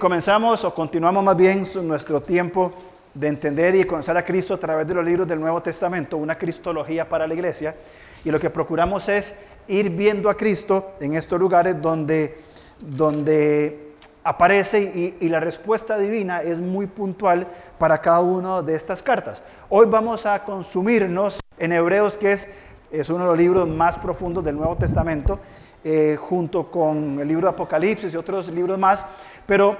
[0.00, 2.72] Comenzamos o continuamos más bien nuestro tiempo
[3.12, 6.38] de entender y conocer a Cristo a través de los libros del Nuevo Testamento, una
[6.38, 7.76] cristología para la iglesia.
[8.24, 9.34] Y lo que procuramos es
[9.68, 12.34] ir viendo a Cristo en estos lugares donde,
[12.80, 13.92] donde
[14.24, 17.46] aparece y, la respuesta divina es muy puntual
[17.78, 19.42] para cada una de estas cartas.
[19.68, 22.48] Hoy vamos a consumirnos en Hebreos, que es,
[22.90, 25.40] es uno de los libros más profundos del Nuevo Testamento,
[25.84, 29.04] eh, junto con el libro de Apocalipsis y otros libros más,
[29.46, 29.76] pero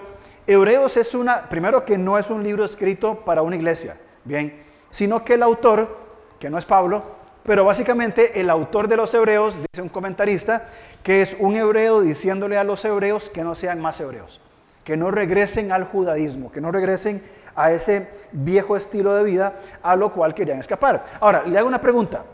[0.46, 5.24] Hebreos es una, primero que no es un libro escrito para una iglesia, bien, sino
[5.24, 5.96] que el autor,
[6.38, 7.02] que no es Pablo,
[7.44, 10.68] pero básicamente el autor de los hebreos, dice un comentarista,
[11.02, 14.40] que es un hebreo diciéndole a los hebreos que no sean más hebreos,
[14.84, 17.22] que no regresen al judaísmo, que no regresen
[17.54, 21.04] a ese viejo estilo de vida a lo cual querían escapar.
[21.20, 22.24] Ahora, le hago una pregunta.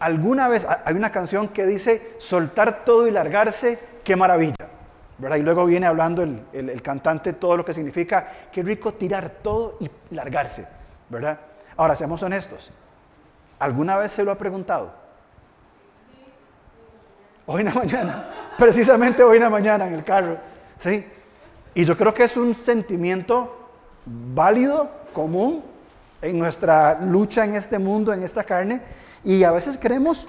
[0.00, 4.54] Alguna vez hay una canción que dice soltar todo y largarse, qué maravilla.
[5.18, 5.36] ¿verdad?
[5.36, 9.90] Y luego viene hablando el, cantante todo lo que significa, qué rico tirar todo y
[10.14, 10.66] largarse.
[11.08, 11.38] ¿verdad?
[11.76, 12.70] Ahora, seamos honestos.
[13.58, 14.92] ¿Alguna vez se lo ha preguntado?
[17.46, 18.24] Hoy en la mañana,
[18.58, 20.36] precisamente hoy en la mañana en el carro.
[20.76, 21.04] ¿sí?
[21.74, 23.70] Y yo creo que es un sentimiento
[24.04, 25.64] válido, común,
[26.22, 28.80] en nuestra lucha en este mundo, en esta carne,
[29.24, 30.26] y a veces queremos,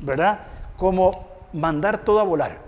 [0.00, 0.40] ¿verdad?
[0.76, 2.58] Como mandar todo a volar,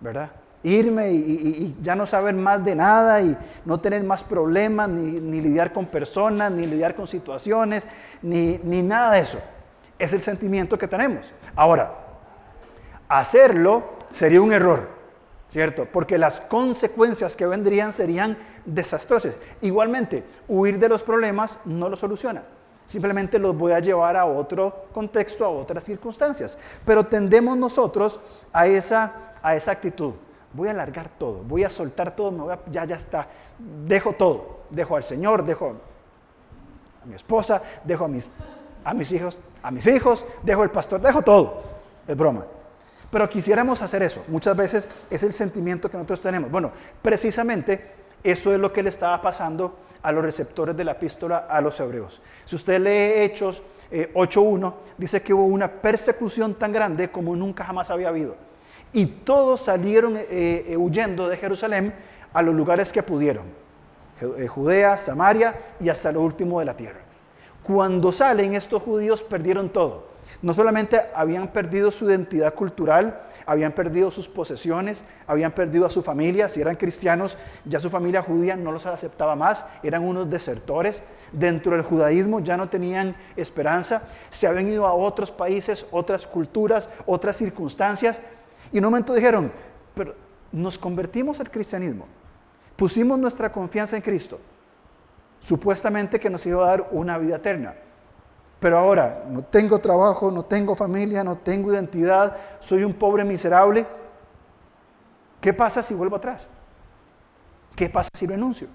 [0.00, 0.30] ¿verdad?
[0.62, 5.72] Irme y, ya no saber más de nada y no tener más problemas, ni, lidiar
[5.72, 7.86] con personas, ni lidiar con situaciones,
[8.22, 9.38] ni, ni nada de eso.
[9.98, 11.30] Es el sentimiento que tenemos.
[11.54, 11.94] Ahora,
[13.08, 14.88] hacerlo sería un error,
[15.48, 15.86] ¿cierto?
[15.90, 19.38] Porque las consecuencias que vendrían serían desastrosas.
[19.60, 22.42] Igualmente, huir de los problemas no lo soluciona.
[22.88, 26.58] Simplemente los voy a llevar a otro contexto, a otras circunstancias.
[26.86, 30.14] Pero tendemos nosotros a esa, a esa actitud.
[30.54, 33.28] Voy a alargar todo, voy a soltar todo, me voy ya, ya está.
[33.86, 34.60] Dejo todo.
[34.70, 35.74] Dejo al Señor, dejo
[37.02, 38.30] a mi esposa, dejo a mis,
[38.84, 41.62] a mis hijos, a mis hijos, dejo el pastor, dejo todo.
[42.06, 42.46] Es broma.
[43.10, 44.24] Pero quisiéramos hacer eso.
[44.28, 46.50] Muchas veces es el sentimiento que nosotros tenemos.
[46.50, 46.72] Bueno,
[47.02, 51.60] precisamente eso es lo que le estaba pasando a los receptores de la epístola a
[51.60, 52.20] los hebreos.
[52.44, 57.64] Si usted lee Hechos 8.1, eh, dice que hubo una persecución tan grande como nunca
[57.64, 58.36] jamás había habido.
[58.92, 60.26] Y todos salieron eh,
[60.68, 61.94] eh, huyendo de Jerusalén
[62.32, 63.44] a los lugares que pudieron.
[64.48, 66.98] Judea, Samaria y hasta lo último de la tierra.
[67.62, 70.07] Cuando salen estos judíos perdieron todo.
[70.40, 76.00] No solamente habían perdido su identidad cultural, habían perdido sus posesiones, habían perdido a su
[76.00, 81.02] familia, si eran cristianos, ya su familia judía no los aceptaba más, eran unos desertores,
[81.32, 86.88] dentro del judaísmo ya no tenían esperanza, se habían ido a otros países, otras culturas,
[87.04, 88.20] otras circunstancias,
[88.70, 89.50] y en un momento dijeron,
[89.92, 90.14] pero
[90.52, 92.06] nos convertimos al cristianismo,
[92.76, 94.38] pusimos nuestra confianza en Cristo,
[95.40, 97.74] supuestamente que nos iba a dar una vida eterna.
[98.60, 103.86] Pero ahora no tengo trabajo, no tengo familia, no tengo identidad, soy un pobre miserable.
[105.40, 106.48] ¿Qué pasa si vuelvo atrás?
[107.76, 108.66] ¿Qué pasa si renuncio?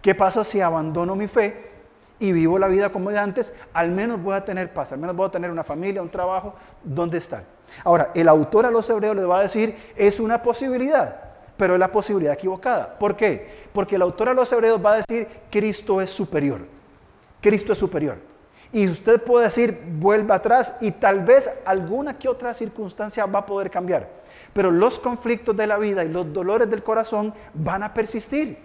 [0.00, 1.72] ¿Qué pasa si abandono mi fe
[2.20, 3.52] y vivo la vida como de antes?
[3.72, 6.54] Al menos voy a tener paz, al menos voy a tener una familia, un trabajo.
[6.84, 7.42] ¿Dónde está?
[7.82, 11.20] Ahora, el autor a los hebreos les va a decir, es una posibilidad,
[11.56, 12.96] pero es la posibilidad equivocada.
[12.96, 13.66] ¿Por qué?
[13.72, 16.60] Porque el autor a los hebreos va a decir, Cristo es superior.
[17.40, 18.33] Cristo es superior.
[18.74, 23.46] Y usted puede decir, vuelva atrás y tal vez alguna que otra circunstancia va a
[23.46, 24.10] poder cambiar.
[24.52, 28.58] Pero los conflictos de la vida y los dolores del corazón van a persistir.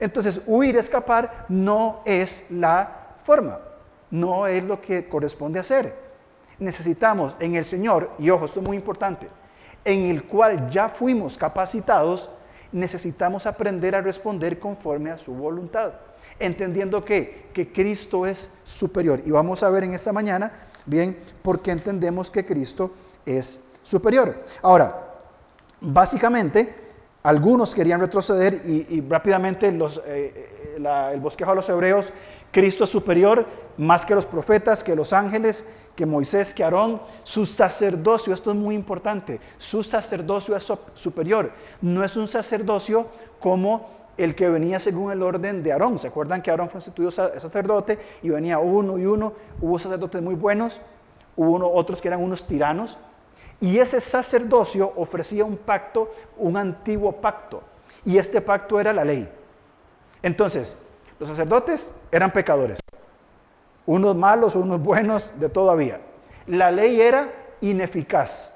[0.00, 3.58] Entonces, huir, escapar no es la forma,
[4.10, 5.94] no es lo que corresponde hacer.
[6.58, 9.28] Necesitamos en el Señor, y ojo, esto es muy importante,
[9.84, 12.30] en el cual ya fuimos capacitados,
[12.72, 15.92] necesitamos aprender a responder conforme a su voluntad
[16.44, 19.20] entendiendo que, que Cristo es superior.
[19.24, 20.52] Y vamos a ver en esta mañana,
[20.86, 22.92] bien, por qué entendemos que Cristo
[23.24, 24.44] es superior.
[24.62, 25.12] Ahora,
[25.80, 26.74] básicamente,
[27.22, 30.02] algunos querían retroceder y, rápidamente los, eh,
[30.76, 32.12] eh, el bosquejo a los hebreos,
[32.50, 33.46] Cristo es superior
[33.78, 37.00] más que los profetas, que los ángeles, que Moisés, que Aarón.
[37.22, 41.50] Su sacerdocio, esto es muy importante, su sacerdocio es superior.
[41.80, 43.06] No es un sacerdocio
[43.40, 45.98] como el que venía según el orden de Aarón.
[45.98, 49.32] ¿Se acuerdan que Aarón fue instituido sacerdote y venía uno y uno?
[49.60, 50.80] Hubo sacerdotes muy buenos,
[51.36, 52.98] hubo otros que eran unos tiranos.
[53.60, 57.62] Y ese sacerdocio ofrecía un pacto, un antiguo pacto.
[58.04, 59.28] Y este pacto era la ley.
[60.22, 60.76] Entonces,
[61.18, 62.80] los sacerdotes eran pecadores.
[63.86, 66.00] Unos malos, unos buenos, de todavía.
[66.46, 68.54] La ley era ineficaz.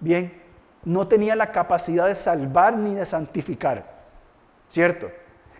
[0.00, 0.42] Bien,
[0.84, 3.93] no tenía la capacidad de salvar ni de santificar.
[4.68, 5.10] ¿Cierto?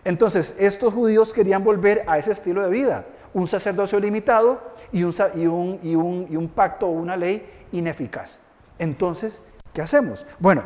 [0.05, 4.61] Entonces, estos judíos querían volver a ese estilo de vida, un sacerdocio limitado
[4.91, 8.37] y un, pacto o una ley ineficaz.
[8.77, 9.41] Entonces,
[9.73, 10.25] ¿qué hacemos?
[10.39, 10.63] Bueno,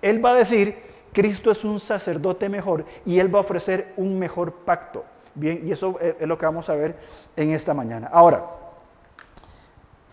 [0.00, 0.76] él va a decir,
[1.12, 5.04] Cristo es un sacerdote mejor y él va a ofrecer un mejor pacto.
[5.34, 6.96] Bien, y eso es lo que vamos a ver
[7.34, 8.08] en esta mañana.
[8.12, 8.46] Ahora,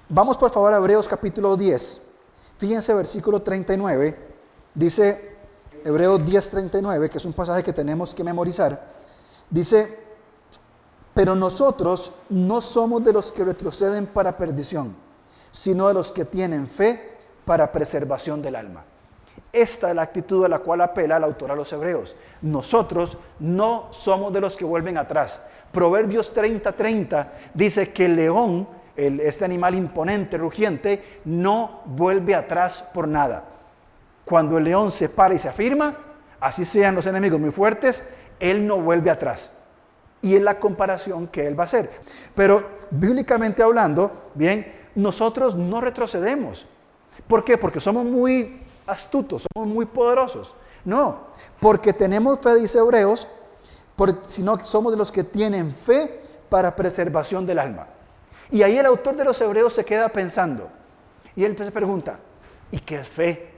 [0.08, 2.08] vamos por favor a Hebreos capítulo 10.
[2.58, 4.18] Fíjense versículo 39.
[4.74, 5.29] Dice
[5.84, 8.80] Hebreos 10:39, que es un pasaje que tenemos que memorizar.
[9.50, 10.00] Dice,
[11.14, 14.96] pero nosotros no somos de los que retroceden para perdición,
[15.52, 18.86] sino de los que tienen fe para preservación del alma.
[19.52, 22.16] Esta es la actitud a la cual apela el autor a los hebreos.
[22.42, 25.42] Nosotros no somos de los que vuelven atrás.
[25.72, 33.44] Proverbios 30:30 dice que el león, este animal imponente, rugiente, no vuelve atrás por nada.
[34.30, 35.98] Cuando el león se para y se afirma,
[36.40, 38.04] así sean los enemigos muy fuertes,
[38.40, 39.54] él no vuelve atrás.
[40.22, 41.90] Y es la comparación que él va a hacer.
[42.36, 46.68] Pero bíblicamente hablando, bien, nosotros no retrocedemos.
[47.28, 47.58] ¿Por qué?
[47.58, 50.54] Porque somos muy astutos, somos muy poderosos.
[50.86, 51.22] No,
[51.60, 53.28] porque tenemos fe, dice Hebreos,
[54.28, 57.88] sino que somos de los que tienen fe para preservación del alma.
[58.52, 60.70] Y ahí el autor de los Hebreos se queda pensando.
[61.36, 62.20] Y él se pregunta,
[62.70, 63.49] ¿y qué es fe?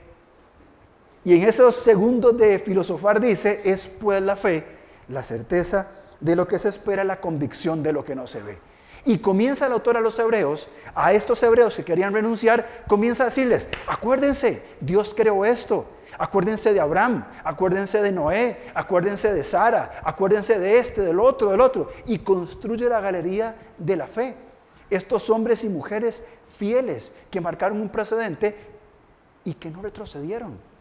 [1.24, 4.64] Y en esos segundos de filosofar dice, es pues la fe,
[5.08, 5.88] la certeza
[6.20, 8.58] de lo que se espera, la convicción de lo que no se ve.
[9.04, 13.26] Y comienza el autor a los hebreos, a estos hebreos que querían renunciar, comienza a
[13.26, 15.86] decirles, acuérdense, Dios creó esto,
[16.18, 21.60] acuérdense de Abraham, acuérdense de Noé, acuérdense de Sara, acuérdense de este, del otro, del
[21.60, 24.36] otro, y construye la galería de la fe.
[24.88, 26.22] Estos hombres y mujeres
[26.56, 28.54] fieles que marcaron un precedente
[29.44, 30.71] y que no retrocedieron.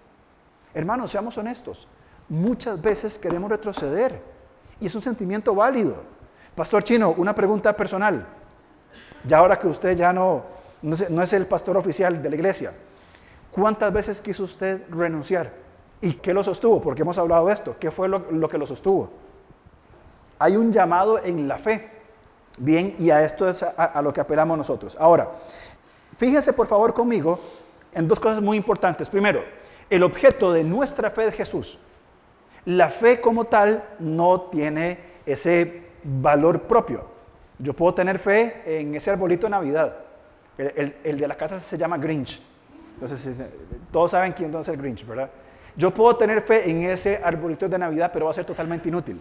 [0.73, 1.87] Hermanos, seamos honestos,
[2.29, 4.21] muchas veces queremos retroceder
[4.79, 6.01] y es un sentimiento válido.
[6.55, 8.25] Pastor Chino, una pregunta personal.
[9.27, 10.43] Ya ahora que usted ya no,
[10.81, 12.73] no es, el pastor oficial de la iglesia,
[13.51, 15.51] ¿cuántas veces quiso usted renunciar?
[16.01, 16.81] ¿Y qué lo sostuvo?
[16.81, 17.75] Porque hemos hablado de esto.
[17.79, 19.11] ¿Qué fue lo, que lo sostuvo?
[20.39, 21.89] Hay un llamado en la fe.
[22.57, 24.97] Bien, y a esto es a, a lo que apelamos nosotros.
[24.99, 25.31] Ahora,
[26.17, 27.39] fíjense por favor conmigo
[27.93, 29.09] en dos cosas muy importantes.
[29.09, 29.41] Primero,
[29.91, 31.77] el objeto de nuestra fe de Jesús.
[32.65, 37.05] La fe como tal no tiene ese valor propio.
[37.59, 39.95] Yo puedo tener fe en ese arbolito de Navidad.
[40.57, 42.41] El, de la casa se llama Grinch.
[42.93, 43.51] Entonces,
[43.91, 45.29] todos saben quién es el Grinch, ¿verdad?
[45.75, 49.19] Yo puedo tener fe en ese arbolito de Navidad, pero va a ser totalmente inútil.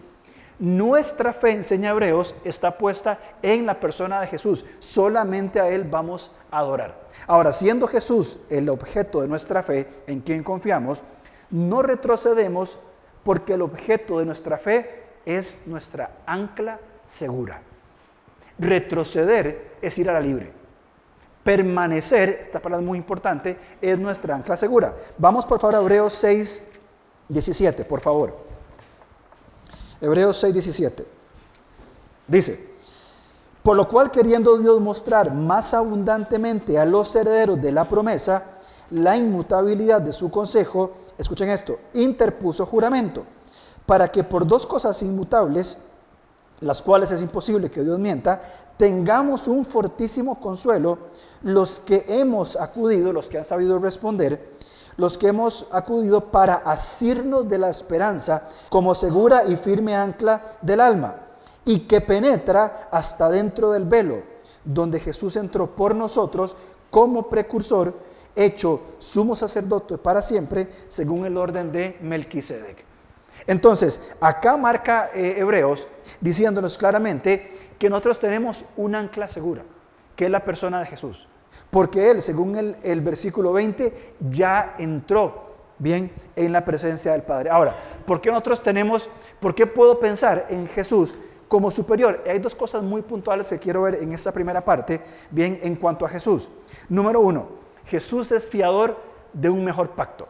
[0.61, 4.63] Nuestra fe, enseña Hebreos, está puesta en la persona de Jesús.
[4.77, 7.07] Solamente a Él vamos a adorar.
[7.25, 11.01] Ahora, siendo Jesús el objeto de nuestra fe, en quien confiamos,
[11.49, 12.77] no retrocedemos
[13.23, 17.59] porque el objeto de nuestra fe es nuestra ancla segura.
[18.59, 20.51] Retroceder es ir a la libre.
[21.43, 24.95] Permanecer, esta palabra es muy importante, es nuestra ancla segura.
[25.17, 26.69] Vamos por favor a Hebreos 6,
[27.29, 28.50] 17, por favor.
[30.01, 31.05] Hebreos 6, 17.
[32.27, 32.71] Dice,
[33.61, 38.43] por lo cual queriendo Dios mostrar más abundantemente a los herederos de la promesa
[38.89, 43.25] la inmutabilidad de su consejo, escuchen esto, interpuso juramento
[43.85, 45.77] para que por dos cosas inmutables,
[46.61, 48.41] las cuales es imposible que Dios mienta,
[48.77, 50.97] tengamos un fortísimo consuelo
[51.43, 54.51] los que hemos acudido, los que han sabido responder,
[55.01, 60.79] los que hemos acudido para asirnos de la esperanza como segura y firme ancla del
[60.79, 61.15] alma,
[61.65, 64.21] y que penetra hasta dentro del velo,
[64.63, 66.55] donde Jesús entró por nosotros
[66.91, 67.95] como precursor,
[68.35, 72.85] hecho sumo sacerdote para siempre, según el orden de Melquisedec.
[73.47, 75.87] Entonces, acá marca eh, Hebreos
[76.19, 79.63] diciéndonos claramente que nosotros tenemos un ancla segura,
[80.15, 81.27] que es la persona de Jesús.
[81.71, 87.49] Porque Él, según el, versículo 20, ya entró bien en la presencia del Padre.
[87.49, 87.73] Ahora,
[88.05, 89.09] ¿por qué nosotros tenemos,
[89.39, 91.15] por qué puedo pensar en Jesús
[91.47, 92.23] como superior?
[92.27, 95.01] Hay dos cosas muy puntuales que quiero ver en esta primera parte,
[95.31, 96.49] bien, en cuanto a Jesús.
[96.89, 97.47] Número uno,
[97.85, 98.97] Jesús es fiador
[99.31, 100.27] de un mejor pacto.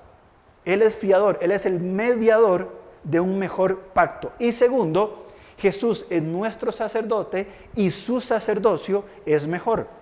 [0.64, 2.70] Él es fiador, Él es el mediador
[3.04, 4.32] de un mejor pacto.
[4.38, 5.26] Y segundo,
[5.58, 10.01] Jesús es nuestro sacerdote y su sacerdocio es mejor.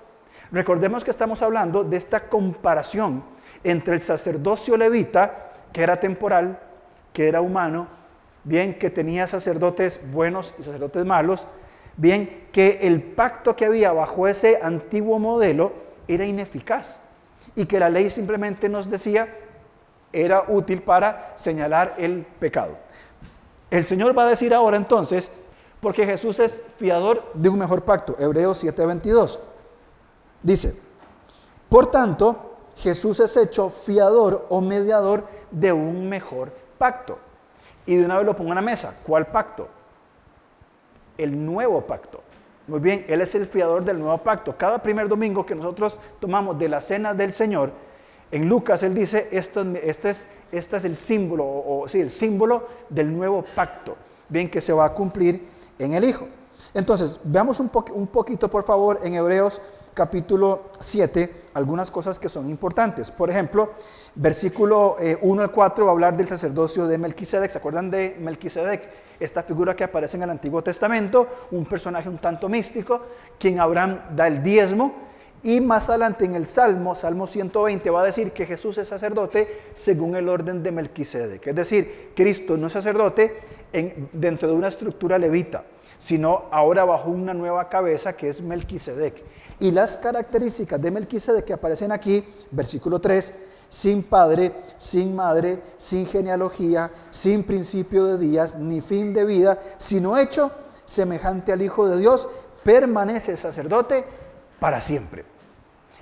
[0.51, 3.23] Recordemos que estamos hablando de esta comparación
[3.63, 6.59] entre el sacerdocio levita, que era temporal,
[7.13, 7.87] que era humano,
[8.43, 11.45] bien que tenía sacerdotes buenos y sacerdotes malos,
[11.97, 15.73] bien que el pacto que había bajo ese antiguo modelo
[16.07, 16.99] era ineficaz
[17.55, 19.35] y que la ley simplemente nos decía
[20.11, 22.77] era útil para señalar el pecado.
[23.69, 25.29] El Señor va a decir ahora entonces,
[25.79, 28.15] porque Jesús es fiador de un mejor pacto.
[28.17, 29.39] Hebreos 7:22.
[30.41, 30.79] Dice,
[31.67, 37.17] por tanto, Jesús es hecho fiador o mediador de un mejor pacto.
[37.85, 38.95] Y de una vez lo pongo en la mesa.
[39.05, 39.67] ¿Cuál pacto?
[41.17, 42.21] El nuevo pacto.
[42.67, 44.55] Muy bien, Él es el fiador del nuevo pacto.
[44.55, 47.71] Cada primer domingo que nosotros tomamos de la cena del Señor,
[48.31, 52.67] en Lucas Él dice, esto, este, es, este es el símbolo, o, sí, el símbolo
[52.89, 53.97] del nuevo pacto.
[54.29, 55.43] Bien, que se va a cumplir
[55.79, 56.27] en el Hijo.
[56.73, 59.61] Entonces, veamos un, poquito, por favor, en Hebreos
[59.93, 63.11] capítulo 7 algunas cosas que son importantes.
[63.11, 63.71] Por ejemplo,
[64.15, 67.51] versículo 1 eh, al 4 va a hablar del sacerdocio de Melquisedec.
[67.51, 68.89] ¿Se acuerdan de Melquisedec?
[69.19, 73.01] Esta figura que aparece en el Antiguo Testamento, un personaje un tanto místico,
[73.37, 75.09] quien Abraham da el diezmo.
[75.41, 79.71] Y más adelante en el Salmo, Salmo 120, va a decir que Jesús es sacerdote
[79.73, 81.47] según el orden de Melquisedec.
[81.47, 83.39] Es decir, Cristo no es sacerdote
[83.71, 85.63] en, dentro de una estructura levita,
[85.99, 89.21] sino ahora bajo una nueva cabeza que es Melquisedec.
[89.59, 93.33] Y las características de Melquisedec que aparecen aquí, versículo 3,
[93.67, 100.17] sin padre, sin madre, sin genealogía, sin principio de días, ni fin de vida, sino
[100.17, 100.51] hecho
[100.85, 102.27] semejante al Hijo de Dios,
[102.63, 104.05] permanece sacerdote
[104.59, 105.25] para siempre.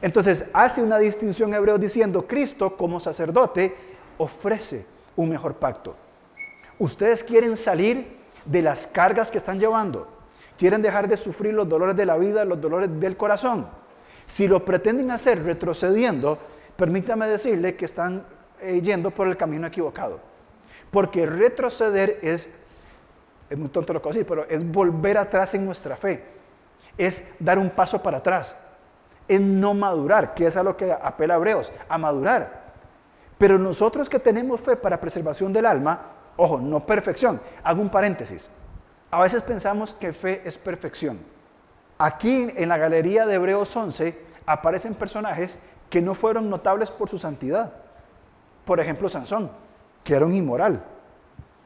[0.01, 3.75] Entonces hace una distinción hebreo diciendo, Cristo como sacerdote
[4.19, 4.85] ofrece
[5.15, 5.95] un mejor pacto.
[6.79, 8.16] Ustedes quieren salir
[8.47, 10.07] de las cargas que están llevando,
[10.57, 13.67] quieren dejar de sufrir los dolores de la vida, los dolores del corazón.
[14.25, 16.37] Si lo pretenden hacer retrocediendo,
[16.75, 18.25] permítame decirle que están
[18.61, 20.19] eh, yendo por el camino equivocado.
[20.91, 22.49] Porque retroceder es,
[23.49, 26.23] es muy tonto lo que voy decir, pero es volver atrás en nuestra fe.
[26.97, 28.55] Es dar un paso para atrás.
[29.27, 32.67] Es no madurar, que es a lo que apela Hebreos, a madurar.
[33.37, 38.49] Pero nosotros que tenemos fe para preservación del alma, ojo, no perfección, hago un paréntesis.
[39.11, 41.19] A veces pensamos que fe es perfección.
[41.97, 47.17] Aquí en la galería de Hebreos 11 aparecen personajes que no fueron notables por su
[47.17, 47.73] santidad.
[48.65, 49.49] Por ejemplo, Sansón,
[50.03, 50.83] que era un inmoral.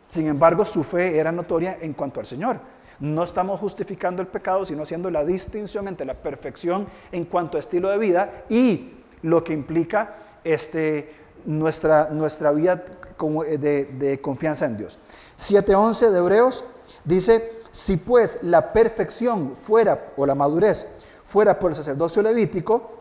[0.07, 2.59] Sin embargo, su fe era notoria en cuanto al Señor.
[2.99, 7.59] No estamos justificando el pecado, sino haciendo la distinción entre la perfección en cuanto a
[7.59, 12.83] estilo de vida y lo que implica este, nuestra, nuestra vida
[13.29, 14.97] de, de confianza en Dios.
[15.37, 16.63] 7.11 de Hebreos
[17.03, 20.87] Dice, si pues la perfección fuera, o la madurez,
[21.23, 22.91] fuera por el sacerdocio levítico,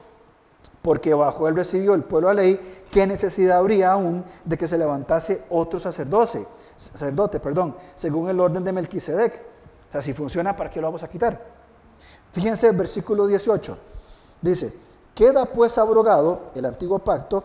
[0.82, 4.78] porque bajo él recibió el pueblo la ley, ¿qué necesidad habría aún de que se
[4.78, 6.46] levantase otro sacerdote,
[6.76, 9.42] sacerdote, perdón, según el orden de Melquisedec?
[9.88, 11.60] O sea, si funciona, ¿para qué lo vamos a quitar?
[12.32, 13.76] Fíjense el versículo 18.
[14.40, 14.72] Dice,
[15.14, 17.44] queda pues abrogado el antiguo pacto,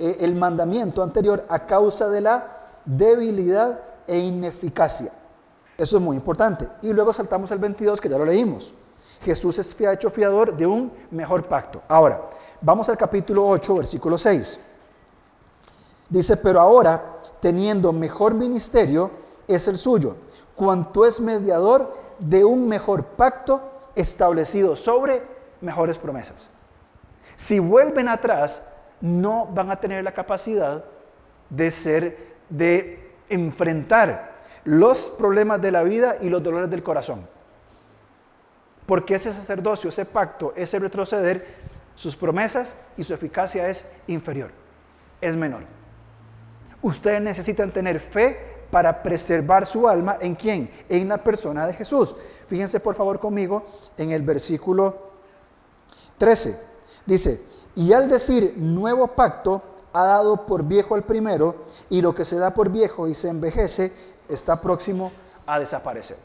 [0.00, 2.46] eh, el mandamiento anterior a causa de la
[2.86, 5.12] debilidad e ineficacia.
[5.76, 6.66] Eso es muy importante.
[6.80, 8.72] Y luego saltamos al 22, que ya lo leímos.
[9.20, 11.82] Jesús es hecho fiador de un mejor pacto.
[11.86, 12.22] Ahora,
[12.62, 14.60] vamos al capítulo 8, versículo 6.
[16.08, 19.10] Dice, pero ahora, teniendo mejor ministerio,
[19.46, 20.16] es el suyo,
[20.54, 23.60] cuanto es mediador de un mejor pacto
[23.94, 25.22] establecido sobre
[25.60, 26.48] mejores promesas.
[27.36, 28.62] Si vuelven atrás,
[29.00, 30.84] no van a tener la capacidad
[31.48, 37.26] de ser, de enfrentar los problemas de la vida y los dolores del corazón.
[38.86, 44.50] Porque ese sacerdocio, ese pacto, ese retroceder, sus promesas y su eficacia es inferior,
[45.20, 45.62] es menor.
[46.82, 50.70] Ustedes necesitan tener fe para preservar su alma en quién?
[50.88, 52.16] En la persona de Jesús.
[52.46, 53.66] Fíjense por favor conmigo
[53.96, 55.10] en el versículo
[56.18, 56.58] 13.
[57.04, 57.40] Dice,
[57.74, 59.62] y al decir nuevo pacto,
[59.92, 63.28] ha dado por viejo el primero, y lo que se da por viejo y se
[63.28, 63.92] envejece,
[64.28, 65.12] está próximo
[65.46, 66.16] a desaparecer.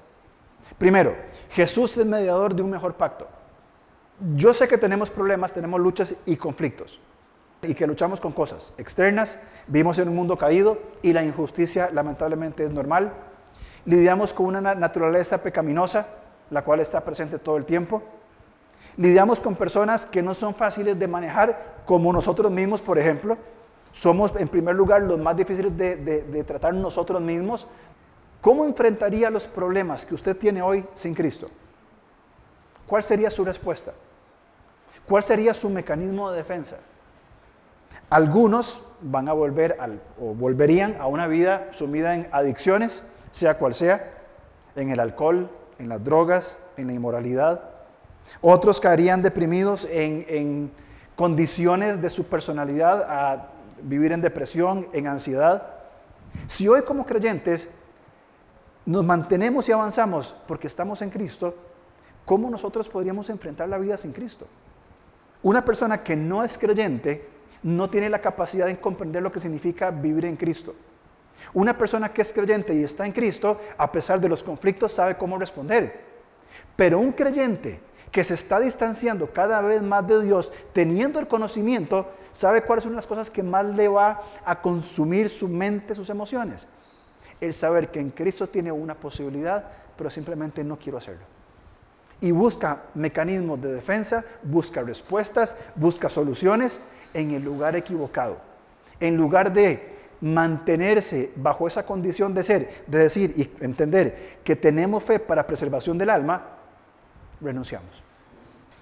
[0.78, 1.16] Primero,
[1.50, 3.28] Jesús es mediador de un mejor pacto.
[4.36, 7.00] Yo sé que tenemos problemas, tenemos luchas y conflictos
[7.62, 12.64] y que luchamos con cosas externas, vivimos en un mundo caído y la injusticia lamentablemente
[12.64, 13.12] es normal.
[13.86, 16.08] Lidiamos con una naturaleza pecaminosa,
[16.50, 18.04] la cual está presente todo el tiempo.
[18.98, 23.38] Lidiamos con personas que no son fáciles de manejar, como nosotros mismos, por ejemplo.
[23.92, 27.68] Somos, en primer lugar, los más difíciles de, de tratar nosotros mismos,
[28.46, 31.50] ¿Cómo enfrentaría los problemas que usted tiene hoy sin Cristo?
[32.86, 33.92] ¿Cuál sería su respuesta?
[35.08, 36.78] ¿Cuál sería su mecanismo de defensa?
[38.08, 43.74] Algunos van a volver al, o volverían a una vida sumida en adicciones, sea cual
[43.74, 44.14] sea,
[44.76, 45.50] en el alcohol,
[45.80, 47.72] en las drogas, en la inmoralidad.
[48.42, 50.72] Otros caerían deprimidos en, en
[51.16, 53.50] condiciones de su personalidad a
[53.82, 55.64] vivir en depresión, en ansiedad.
[56.48, 57.70] Si hoy como creyentes
[58.86, 61.56] nos mantenemos y avanzamos porque estamos en Cristo,
[62.26, 64.48] ¿cómo nosotros podríamos enfrentar la vida sin Cristo?
[65.42, 67.28] Una persona que no es creyente
[67.64, 70.76] no tiene la capacidad de comprender lo que significa vivir en Cristo.
[71.54, 75.18] Una persona que es creyente y está en Cristo, a pesar de los conflictos, sabe
[75.18, 76.02] cómo responder.
[76.76, 77.80] Pero un creyente
[78.16, 82.96] que se está distanciando cada vez más de Dios, teniendo el conocimiento, sabe cuáles son
[82.96, 86.66] las cosas que más le va a consumir su mente, sus emociones.
[87.42, 91.26] El saber que en Cristo tiene una posibilidad, pero simplemente no quiero hacerlo.
[92.22, 96.80] Y busca mecanismos de defensa, busca respuestas, busca soluciones
[97.14, 98.38] en el lugar equivocado.
[99.02, 105.04] En lugar de mantenerse bajo esa condición de ser, de decir y entender que tenemos
[105.04, 106.52] fe para preservación del alma,
[107.42, 108.05] renunciamos.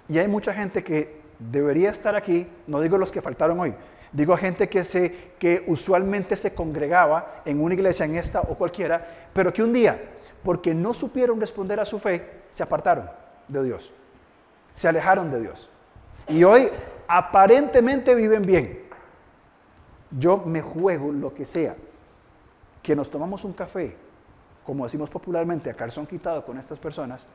[0.08, 3.74] Y hay mucha gente que debería estar aquí, no digo los que faltaron hoy,
[4.12, 9.06] digo gente que, se, que usualmente se congregaba en una iglesia, en esta o cualquiera,
[9.34, 10.00] pero que un día,
[10.44, 13.10] porque no supieron responder a su fe, se apartaron
[13.48, 13.92] de Dios,
[14.74, 15.70] se alejaron de Dios.
[16.28, 16.70] Y hoy
[17.08, 18.84] aparentemente viven bien,
[20.18, 21.76] yo me juego lo que sea.
[22.82, 23.96] Que nos tomamos un café,
[24.66, 27.26] como decimos popularmente, a calzón quitado con estas personas,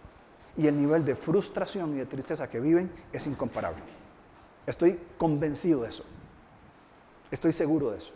[0.56, 3.82] y el nivel de frustración y de tristeza que viven es incomparable.
[4.66, 6.04] Estoy convencido de eso.
[7.30, 8.12] Estoy seguro de eso.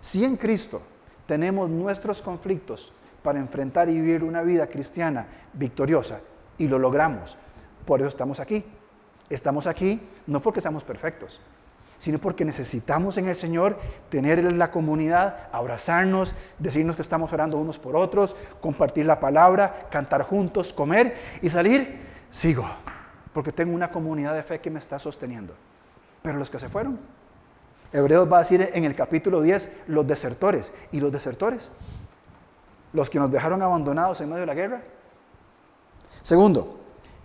[0.00, 0.82] Si en Cristo
[1.26, 6.20] tenemos nuestros conflictos para enfrentar y vivir una vida cristiana victoriosa,
[6.58, 7.36] y lo logramos,
[7.84, 8.64] por eso estamos aquí.
[9.28, 11.40] Estamos aquí no porque seamos perfectos,
[11.98, 17.78] sino porque necesitamos en el Señor tener la comunidad, abrazarnos, decirnos que estamos orando unos
[17.78, 22.00] por otros, compartir la palabra, cantar juntos, comer y salir,
[22.30, 22.66] sigo,
[23.32, 25.54] porque tengo una comunidad de fe que me está sosteniendo.
[26.22, 26.98] Pero los que se fueron,
[27.92, 30.72] Hebreos va a decir en el capítulo 10, los desertores.
[30.92, 31.70] ¿Y los desertores?
[32.92, 34.82] Los que nos dejaron abandonados en medio de la guerra.
[36.22, 36.80] Segundo,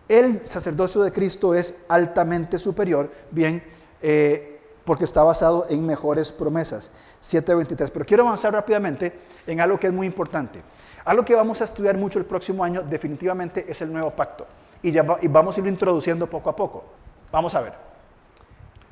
[0.07, 3.11] el sacerdocio de Cristo es altamente superior.
[3.31, 3.63] Bien,
[4.01, 4.50] eh,
[4.85, 6.91] porque está basado en mejores promesas.
[7.21, 7.89] 7.23.
[7.91, 9.13] Pero quiero avanzar rápidamente
[9.47, 10.61] en algo que es muy importante.
[11.05, 14.45] Algo que vamos a estudiar mucho el próximo año definitivamente es el nuevo pacto.
[14.83, 14.91] Y,
[15.27, 16.83] vamos a ir introduciendo poco a poco.
[17.31, 17.73] Vamos a ver.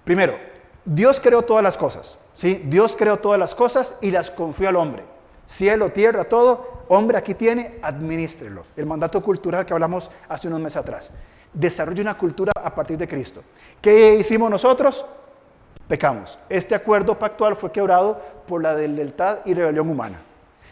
[0.04, 0.38] Primero,
[0.86, 2.18] Dios creó todas las cosas.
[2.34, 2.64] ¿sí?
[2.66, 5.04] Dios creó todas las cosas y las confió al hombre.
[5.46, 6.84] Cielo, tierra, todo.
[6.90, 8.64] Hombre, aquí tiene, administrelo.
[8.76, 11.12] El mandato cultural que hablamos hace unos meses atrás.
[11.54, 13.44] Desarrolle una cultura a partir de Cristo.
[13.82, 15.06] ¿Qué hicimos nosotros?
[15.90, 16.38] Pecamos.
[16.48, 20.20] Este acuerdo pactual fue quebrado por la lealtad y rebelión humana.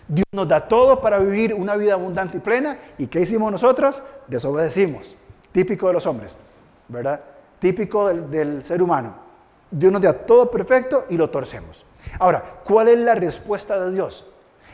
[0.07, 2.77] Dios nos da todo para vivir una vida abundante y plena.
[2.97, 4.01] ¿Y qué hicimos nosotros?
[4.27, 5.15] Desobedecimos.
[5.51, 6.37] Típico de los hombres,
[6.87, 7.19] ¿verdad?
[7.59, 9.15] Típico del, del ser humano.
[9.69, 11.85] Dios nos da todo perfecto y lo torcemos.
[12.19, 14.25] Ahora, ¿cuál es la respuesta de Dios?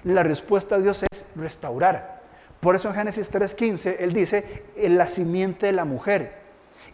[0.04, 2.22] La respuesta de Dios es restaurar.
[2.60, 6.44] Por eso en Génesis 3.15 Él dice, la simiente de la mujer.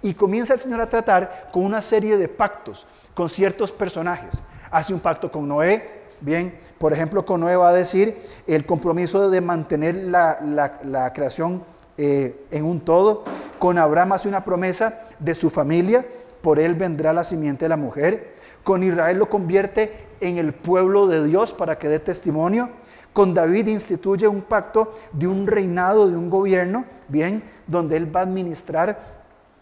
[0.01, 2.88] Y comienza el Señor a tratar con una serie de pactos
[3.19, 4.32] con ciertos personajes.
[4.71, 9.29] Hace un pacto con Noé, bien, por ejemplo, con Noé va a decir el compromiso
[9.29, 11.62] de mantener la, creación
[11.97, 13.25] eh, en un todo.
[13.58, 16.05] Con Abraham hace una promesa de su familia,
[16.41, 18.36] por él vendrá la simiente de la mujer.
[18.63, 22.69] Con Israel lo convierte en el pueblo de Dios para que dé testimonio.
[23.12, 28.21] Con David instituye un pacto de un reinado, de un gobierno, bien, donde él va
[28.21, 28.97] a administrar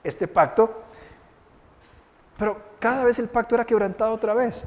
[0.04, 0.84] este pacto.
[2.38, 4.66] Pero cada vez el pacto era quebrantado otra vez.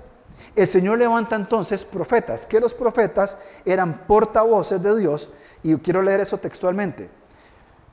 [0.57, 5.31] El Señor levanta entonces profetas, que los profetas eran portavoces de Dios,
[5.62, 7.11] y quiero leer eso textualmente,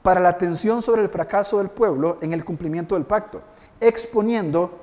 [0.01, 3.41] para la atención sobre el fracaso del pueblo en el cumplimiento del pacto,
[3.79, 4.79] exponiendo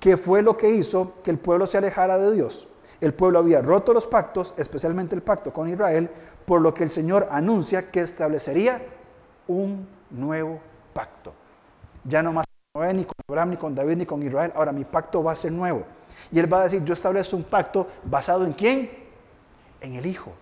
[0.00, 2.68] qué fue lo que hizo que el pueblo se alejara de Dios.
[3.00, 6.10] El pueblo había roto los pactos, especialmente el pacto con Israel,
[6.44, 8.82] por lo que el Señor anuncia que establecería
[9.46, 10.60] un nuevo
[10.92, 11.32] pacto.
[12.04, 12.44] Ya no más
[12.94, 14.52] ni con Abraham, ni con David, ni con Israel.
[14.54, 15.84] Ahora mi pacto va a ser nuevo.
[16.30, 18.90] Y él va a decir, yo establezco un pacto basado en quién?
[19.80, 20.32] En el Hijo.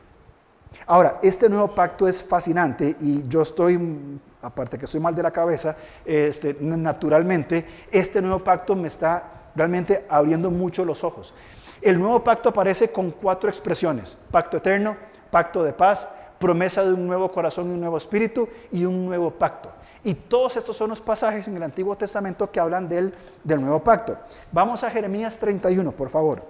[0.86, 5.30] Ahora, este nuevo pacto es fascinante y yo estoy, aparte que soy mal de la
[5.30, 11.32] cabeza, este, naturalmente, este nuevo pacto me está realmente abriendo mucho los ojos.
[11.80, 14.96] El nuevo pacto aparece con cuatro expresiones, pacto eterno,
[15.30, 19.30] pacto de paz, promesa de un nuevo corazón y un nuevo espíritu y un nuevo
[19.30, 19.70] pacto.
[20.06, 23.82] Y todos estos son los pasajes en el Antiguo Testamento que hablan del, del nuevo
[23.82, 24.16] pacto.
[24.52, 26.44] Vamos a Jeremías 31, por favor.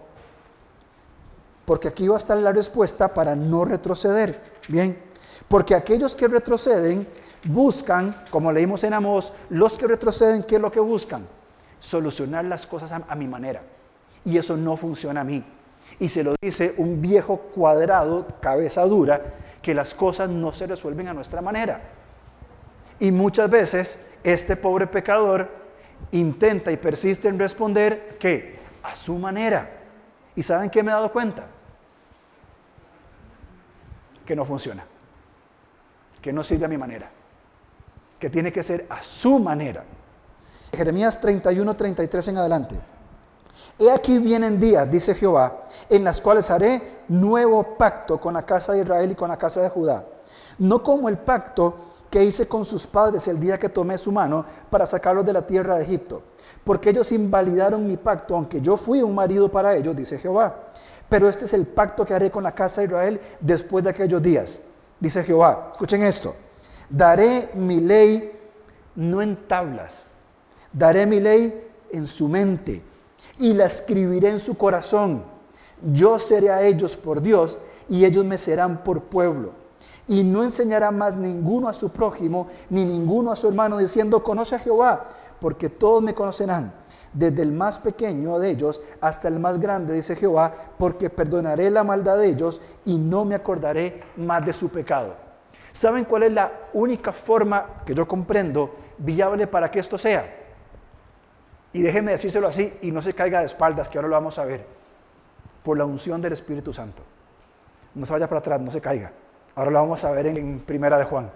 [1.64, 4.38] Porque aquí va a estar la respuesta para no retroceder.
[4.68, 5.02] Bien,
[5.48, 7.08] porque aquellos que retroceden
[7.44, 11.26] buscan, como leímos en Amós, los que retroceden, ¿qué es lo que buscan?
[11.80, 13.62] Solucionar las cosas a, a mi manera.
[14.26, 15.42] Y eso no funciona a mí.
[15.98, 19.22] Y se lo dice un viejo cuadrado, cabeza dura,
[19.62, 21.95] que las cosas no se resuelven a nuestra manera.
[22.98, 25.48] Y muchas veces este pobre pecador
[26.12, 29.70] intenta y persiste en responder que a su manera.
[30.34, 31.46] ¿Y saben qué me he dado cuenta?
[34.24, 34.84] Que no funciona,
[36.20, 37.10] que no sirve a mi manera,
[38.18, 39.84] que tiene que ser a su manera.
[40.72, 42.80] Jeremías 31, 33 en adelante.
[43.78, 48.72] He aquí vienen días, dice Jehová, en las cuales haré nuevo pacto con la casa
[48.72, 50.04] de Israel y con la casa de Judá.
[50.58, 51.76] No como el pacto
[52.10, 55.46] que hice con sus padres el día que tomé su mano para sacarlos de la
[55.46, 56.22] tierra de Egipto.
[56.64, 60.54] Porque ellos invalidaron mi pacto, aunque yo fui un marido para ellos, dice Jehová.
[61.08, 64.20] Pero este es el pacto que haré con la casa de Israel después de aquellos
[64.20, 64.62] días,
[64.98, 65.68] dice Jehová.
[65.70, 66.34] Escuchen esto.
[66.88, 68.32] Daré mi ley
[68.94, 70.04] no en tablas,
[70.72, 72.82] daré mi ley en su mente
[73.38, 75.24] y la escribiré en su corazón.
[75.82, 79.52] Yo seré a ellos por Dios y ellos me serán por pueblo.
[80.08, 84.54] Y no enseñará más ninguno a su prójimo, ni ninguno a su hermano, diciendo, conoce
[84.54, 85.08] a Jehová,
[85.40, 86.72] porque todos me conocerán,
[87.12, 91.82] desde el más pequeño de ellos hasta el más grande, dice Jehová, porque perdonaré la
[91.82, 95.14] maldad de ellos y no me acordaré más de su pecado.
[95.72, 100.26] ¿Saben cuál es la única forma que yo comprendo viable para que esto sea?
[101.72, 104.44] Y déjenme decírselo así y no se caiga de espaldas, que ahora lo vamos a
[104.44, 104.64] ver.
[105.62, 107.02] Por la unción del Espíritu Santo.
[107.94, 109.12] No se vaya para atrás, no se caiga.
[109.56, 111.30] Ahora lo vamos a ver en, Primera de Juan.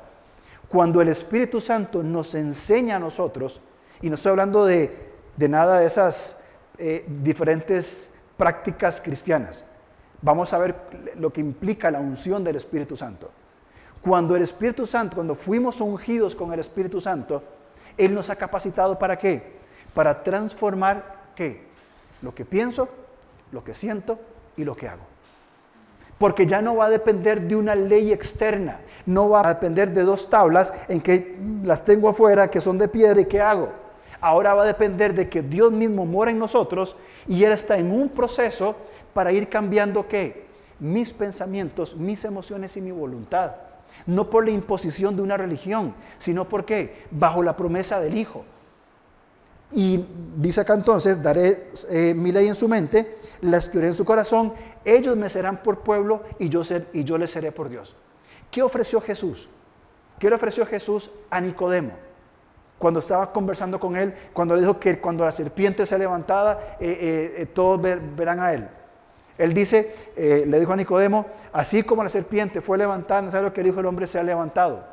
[0.69, 3.61] Cuando el Espíritu Santo nos enseña a nosotros,
[4.01, 6.39] y no estoy hablando de, nada de esas
[6.79, 9.65] eh, diferentes prácticas cristianas,
[10.23, 10.77] vamos a ver
[11.17, 13.31] lo que implica la unción del Espíritu Santo.
[14.01, 17.43] Cuando el Espíritu Santo, cuando fuimos ungidos con el Espíritu Santo,
[17.99, 19.61] Él nos ha capacitado para qué?
[19.95, 21.67] para transformar qué?
[22.23, 22.89] Lo que pienso,
[23.53, 24.19] lo que siento
[24.57, 25.10] y lo que hago.
[26.21, 30.03] Porque ya no va a depender de una ley externa, no va a depender de
[30.03, 33.71] dos tablas en que las tengo afuera, que son de piedra y qué hago.
[34.21, 36.95] Ahora va a depender de que Dios mismo mora en nosotros
[37.27, 38.77] y Él está en un proceso
[39.15, 40.45] para ir cambiando qué?
[40.79, 43.53] Mis pensamientos, mis emociones y mi voluntad.
[44.05, 48.45] No por la imposición de una religión, sino porque bajo la promesa del Hijo.
[49.73, 50.05] Y
[50.37, 54.53] dice acá entonces, daré eh, mi ley en su mente, la escribiré en su corazón,
[54.85, 57.95] ellos me serán por pueblo y yo, les seré por Dios.
[58.51, 59.49] ¿Qué ofreció Jesús?
[60.19, 61.93] ¿Qué le ofreció Jesús a Nicodemo?
[62.79, 67.35] Cuando estaba conversando con él, cuando le dijo que cuando la serpiente sea levantada, eh,
[67.39, 68.69] eh, todos verán a él.
[69.37, 73.53] Él dice, le dijo a Nicodemo, así como la serpiente fue levantada, no sabe lo
[73.55, 74.85] que dijo el hombre, se ha levantado.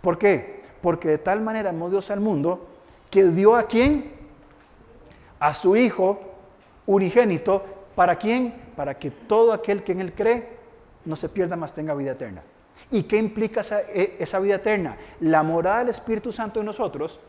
[0.00, 0.62] ¿Por qué?
[0.82, 2.66] Porque de tal manera amó Dios al mundo
[3.08, 4.10] que dio a quién?
[5.38, 6.18] A su Hijo
[6.86, 7.62] unigénito.
[7.94, 8.54] ¿Para quién?
[8.76, 10.56] Para que todo aquel que en Él cree
[11.04, 12.42] no se pierda, más tenga vida eterna.
[12.90, 14.96] ¿Y qué implica esa, e, esa vida eterna?
[15.20, 17.20] La morada del Espíritu Santo en nosotros,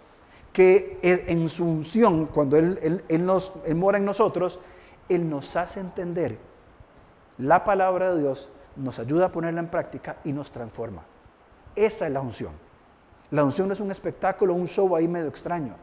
[0.51, 4.59] que en su unción, cuando él, él mora en nosotros,
[5.09, 6.37] Él nos hace entender
[7.37, 8.47] la palabra de Dios,
[8.77, 11.03] nos ayuda a ponerla en práctica y nos transforma.
[11.75, 12.53] Esa es la unción.
[13.31, 15.75] La unción no es un espectáculo, un show ahí medio extraño.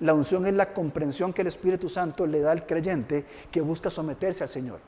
[0.00, 3.88] La unción es la comprensión que el Espíritu Santo le da al creyente que busca
[3.88, 4.80] someterse al Señor.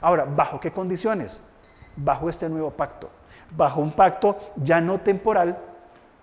[0.00, 1.40] Ahora, ¿bajo qué condiciones?
[1.96, 3.10] Bajo este nuevo pacto.
[3.56, 5.58] Bajo un pacto ya no temporal,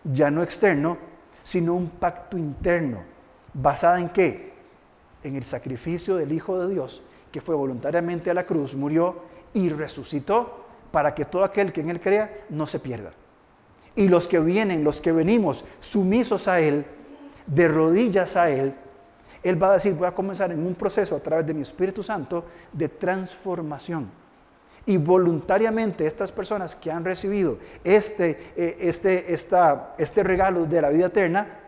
[0.04, 0.98] ya no externo,
[1.44, 3.04] sino un pacto interno.
[3.54, 4.54] ¿Basada en qué?
[5.24, 9.22] En el sacrificio del Hijo de Dios, que fue voluntariamente a la cruz, murió
[9.54, 13.14] y resucitó para que todo aquel que en Él crea no se pierda.
[13.96, 16.86] Y los que vienen, los que venimos sumisos a Él,
[17.46, 18.74] de rodillas a Él,
[19.44, 22.02] Él va a decir, voy a comenzar en un proceso a través de mi Espíritu
[22.04, 24.10] Santo de transformación.
[24.86, 30.90] Y voluntariamente estas personas que han recibido este, eh, este, esta, este regalo de la
[30.90, 31.60] vida eterna,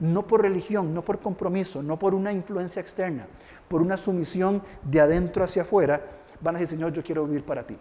[0.00, 3.26] no por religión, no por compromiso, no por una influencia externa,
[3.68, 6.00] por una sumisión de adentro hacia afuera,
[6.40, 7.76] van a decir, Señor, yo quiero vivir para ti.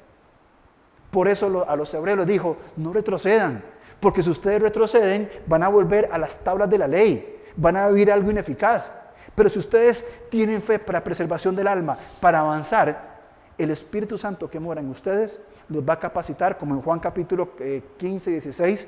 [1.11, 3.63] Por eso a los hebreos les dijo, no retrocedan,
[3.99, 7.89] porque si ustedes retroceden, van a volver a las tablas de la ley, van a
[7.89, 8.91] vivir algo ineficaz.
[9.35, 13.17] Pero si ustedes tienen fe para preservación del alma, para avanzar,
[13.57, 17.49] el Espíritu Santo que mora en ustedes los va a capacitar, como en Juan capítulo
[17.97, 18.87] 15 y 16,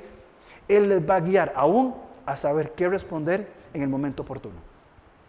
[0.68, 4.56] Él les va a guiar aún a saber qué responder en el momento oportuno.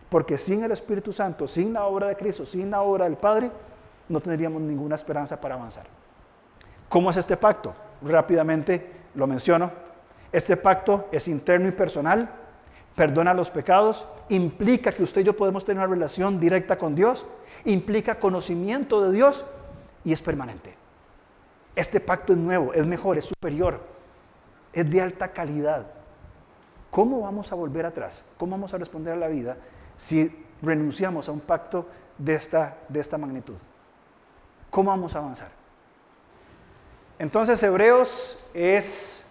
[0.09, 3.51] Porque sin el Espíritu Santo, sin la obra de Cristo, sin la obra del Padre,
[4.09, 5.87] no tendríamos ninguna esperanza para avanzar.
[6.89, 7.73] ¿Cómo es este pacto?
[8.03, 9.71] Rápidamente lo menciono.
[10.33, 12.29] Este pacto es interno y personal,
[13.01, 17.25] perdona los pecados, implica que usted y yo podemos tener una relación directa con Dios,
[17.65, 19.47] implica conocimiento de Dios
[20.05, 20.75] y es permanente.
[21.75, 23.81] Este pacto es nuevo, es mejor, es superior,
[24.75, 25.87] es de alta calidad.
[26.91, 28.23] ¿Cómo vamos a volver atrás?
[28.37, 29.57] ¿Cómo vamos a responder a la vida
[29.97, 31.87] si renunciamos a un pacto
[32.19, 33.57] de esta, de esta magnitud?
[34.69, 35.49] ¿Cómo vamos a avanzar?
[37.19, 39.25] Entonces Hebreos es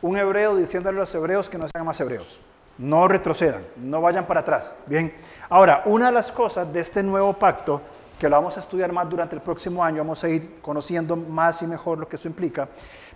[0.00, 2.40] un hebreo diciéndole a los hebreos que no sean más hebreos.
[2.78, 4.76] No retrocedan, no vayan para atrás.
[4.86, 5.12] Bien,
[5.48, 7.80] ahora, una de las cosas de este nuevo pacto,
[8.18, 11.62] que lo vamos a estudiar más durante el próximo año, vamos a ir conociendo más
[11.62, 12.68] y mejor lo que eso implica,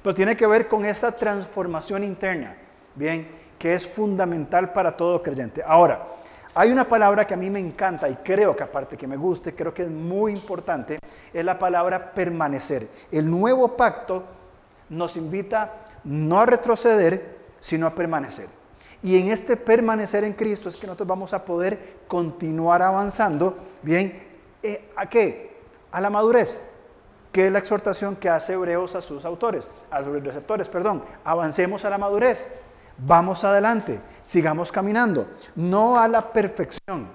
[0.03, 2.57] pero tiene que ver con esa transformación interna,
[2.95, 5.63] bien, que es fundamental para todo creyente.
[5.67, 6.07] Ahora,
[6.55, 9.55] hay una palabra que a mí me encanta y creo que aparte que me guste,
[9.55, 10.99] creo que es muy importante,
[11.33, 12.89] es la palabra permanecer.
[13.13, 14.25] El nuevo pacto
[14.89, 15.73] nos invita
[16.05, 18.58] no a retroceder, sino a permanecer.
[19.03, 24.27] Y en este permanecer en Cristo es que nosotros vamos a poder continuar avanzando, bien,
[24.63, 25.57] eh, ¿a qué?
[25.93, 26.71] A la madurez,
[27.31, 31.05] que es la exhortación que hace Hebreos a sus autores, a sus receptores, perdón.
[31.23, 32.49] Avancemos a la madurez,
[32.99, 37.09] vamos adelante, sigamos caminando, no a la perfección,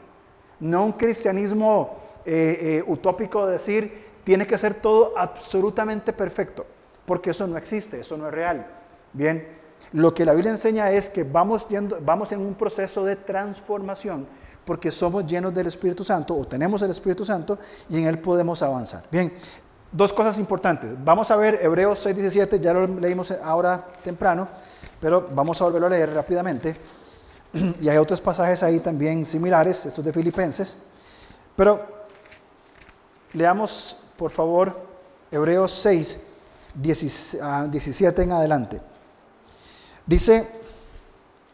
[0.61, 6.65] no un cristianismo eh, eh, utópico de decir tiene que ser todo absolutamente perfecto,
[7.05, 8.65] porque eso no existe, eso no es real.
[9.11, 9.45] Bien,
[9.93, 14.27] lo que la Biblia enseña es que vamos, yendo, vamos en un proceso de transformación
[14.65, 18.61] porque somos llenos del Espíritu Santo o tenemos el Espíritu Santo y en él podemos
[18.61, 19.03] avanzar.
[19.11, 19.33] Bien,
[19.91, 20.91] dos cosas importantes.
[21.03, 24.47] Vamos a ver Hebreos 6:17, ya lo leímos ahora temprano,
[24.99, 26.75] pero vamos a volverlo a leer rápidamente.
[27.81, 30.75] Y hay otros pasajes ahí también similares, estos de Filipenses.
[31.55, 31.81] Pero
[33.33, 34.75] leamos, por favor,
[35.29, 36.19] Hebreos 6,
[36.73, 38.92] 17 en adelante.
[40.05, 40.45] Dice,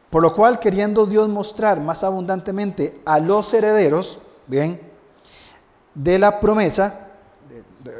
[0.10, 4.80] por lo cual queriendo Dios mostrar más abundantemente a los herederos, bien,
[5.94, 7.08] de la promesa,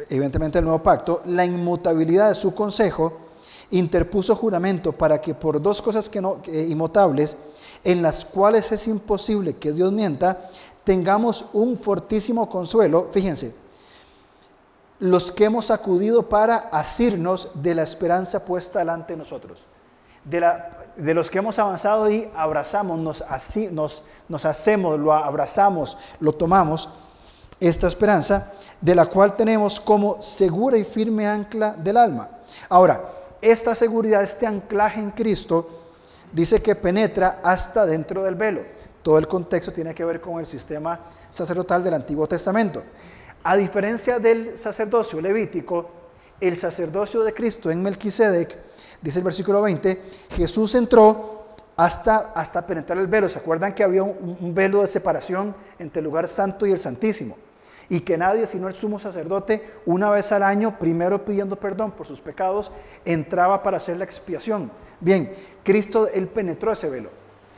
[0.10, 3.20] evidentemente el nuevo pacto, la inmutabilidad de su consejo,
[3.72, 7.38] interpuso juramento para que por dos cosas que no, inmutables,
[7.84, 10.50] en las cuales es imposible que Dios mienta,
[10.84, 13.54] tengamos un fortísimo consuelo, fíjense,
[15.00, 19.64] los que hemos acudido para asirnos de la esperanza puesta delante de nosotros
[20.24, 26.34] de, los que hemos avanzado y abrazamos, nos, así, nos, nos hacemos, lo abrazamos, lo
[26.34, 26.90] tomamos,
[27.60, 28.52] esta esperanza,
[28.82, 32.30] de la cual tenemos como segura y firme ancla del alma.
[32.70, 33.04] Ahora,
[33.42, 35.70] esta seguridad, este anclaje en Cristo,
[36.32, 38.62] dice que penetra hasta dentro del velo.
[39.04, 42.84] Todo el contexto tiene que ver con el sistema sacerdotal del Antiguo Testamento.
[43.44, 45.90] A diferencia del sacerdocio levítico,
[46.40, 48.69] el sacerdocio de Cristo en Melquisedec
[49.02, 51.40] Dice el versículo 20, Jesús entró
[51.78, 53.30] hasta, hasta penetrar el velo.
[53.30, 57.38] ¿Se acuerdan que había un, velo de separación entre el lugar santo y el santísimo?
[57.88, 62.06] Y que nadie, sino el sumo sacerdote, una vez al año, primero pidiendo perdón por
[62.06, 62.72] sus pecados,
[63.06, 64.70] entraba para hacer la expiación.
[65.00, 65.32] Bien,
[65.64, 67.10] Cristo, Él penetró ese velo.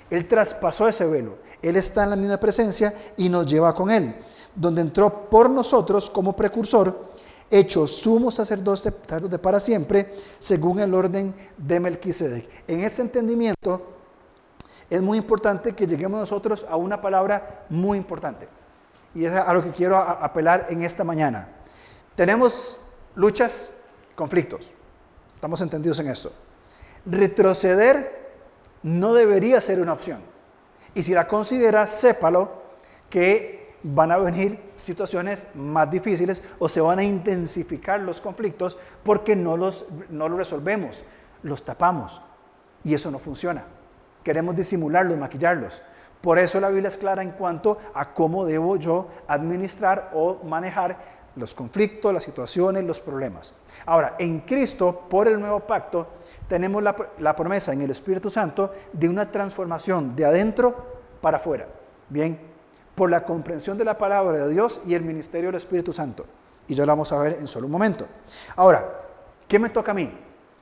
[0.09, 1.37] Él traspasó ese velo.
[1.61, 4.15] Él está en la misma presencia y nos lleva con Él.
[4.55, 7.10] Donde entró por nosotros como precursor
[7.51, 8.91] hecho sumo sacerdote
[9.37, 12.49] para siempre, según el orden de Melquisedec.
[12.67, 13.91] En ese entendimiento
[14.89, 18.47] es muy importante que lleguemos nosotros a una palabra muy importante.
[19.13, 21.49] Y es a lo que quiero apelar en esta mañana.
[22.15, 22.79] Tenemos
[23.15, 23.71] luchas,
[24.15, 24.71] conflictos.
[25.35, 26.31] Estamos entendidos en esto.
[27.05, 28.31] Retroceder
[28.83, 30.21] no debería ser una opción.
[30.93, 32.61] Y si la considera, sépalo
[33.09, 39.35] que van a venir situaciones más difíciles o se van a intensificar los conflictos porque
[39.35, 41.03] no los, no los resolvemos,
[41.43, 42.21] los tapamos
[42.83, 43.65] y eso no funciona.
[44.23, 45.81] Queremos disimularlos, maquillarlos.
[46.21, 51.21] Por eso la Biblia es clara en cuanto a cómo debo yo administrar o manejar
[51.35, 53.53] los conflictos, las situaciones, los problemas.
[53.85, 56.07] Ahora, en Cristo, por el nuevo pacto,
[56.47, 60.75] tenemos la, la promesa en el Espíritu Santo de una transformación de adentro
[61.21, 61.67] para afuera.
[62.09, 62.50] Bien,
[62.95, 66.25] por la comprensión de la palabra de Dios y el ministerio del Espíritu Santo.
[66.67, 68.07] Y ya lo vamos a ver en solo un momento.
[68.55, 68.87] Ahora,
[69.47, 70.11] ¿qué me toca a mí?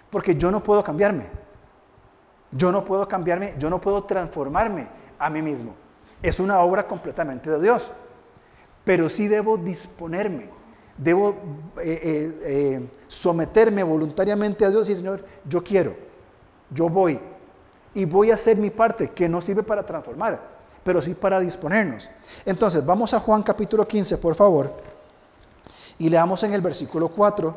[0.09, 1.27] Porque yo no puedo cambiarme.
[2.51, 4.87] Yo no puedo cambiarme, yo no puedo transformarme
[5.19, 5.75] a mí mismo.
[6.23, 7.91] Es una obra completamente de Dios.
[8.83, 10.49] Pero sí debo disponerme,
[10.97, 11.29] debo
[11.81, 15.95] eh, eh, eh, someterme voluntariamente a Dios y Señor, yo quiero,
[16.71, 17.19] yo voy
[17.93, 20.58] y voy a hacer mi parte que no sirve para transformar,
[20.89, 22.09] pero sí para disponernos.
[22.43, 24.75] Entonces, vamos a Juan capítulo 15, por favor,
[25.99, 27.55] y leamos en el versículo 4,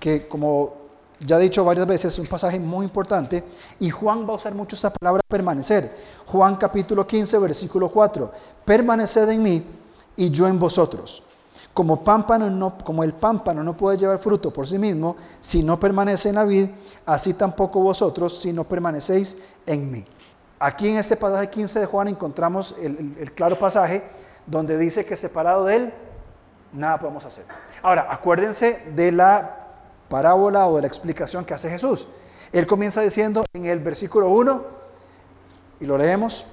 [0.00, 0.72] que como
[1.20, 3.44] ya he dicho varias veces, es un pasaje muy importante,
[3.80, 5.94] y Juan va a usar mucho esa palabra permanecer.
[6.24, 8.32] Juan capítulo 15, versículo 4,
[8.64, 9.62] permaneced en mí
[10.16, 11.22] y yo en vosotros.
[11.74, 12.02] Como,
[13.02, 16.70] el pámpano no puede llevar fruto por sí mismo si no permanece en la vid,
[17.04, 20.04] así tampoco vosotros si no permanecéis en mí.
[20.64, 24.04] Aquí en este pasaje 15 de Juan encontramos el, el claro pasaje
[24.46, 25.94] donde dice que separado de él,
[26.72, 27.44] nada podemos hacer.
[27.82, 29.58] Ahora, acuérdense de la
[30.08, 32.06] parábola o de la explicación que hace Jesús.
[32.52, 34.62] Él comienza diciendo en el versículo 1,
[35.80, 36.46] y lo leemos,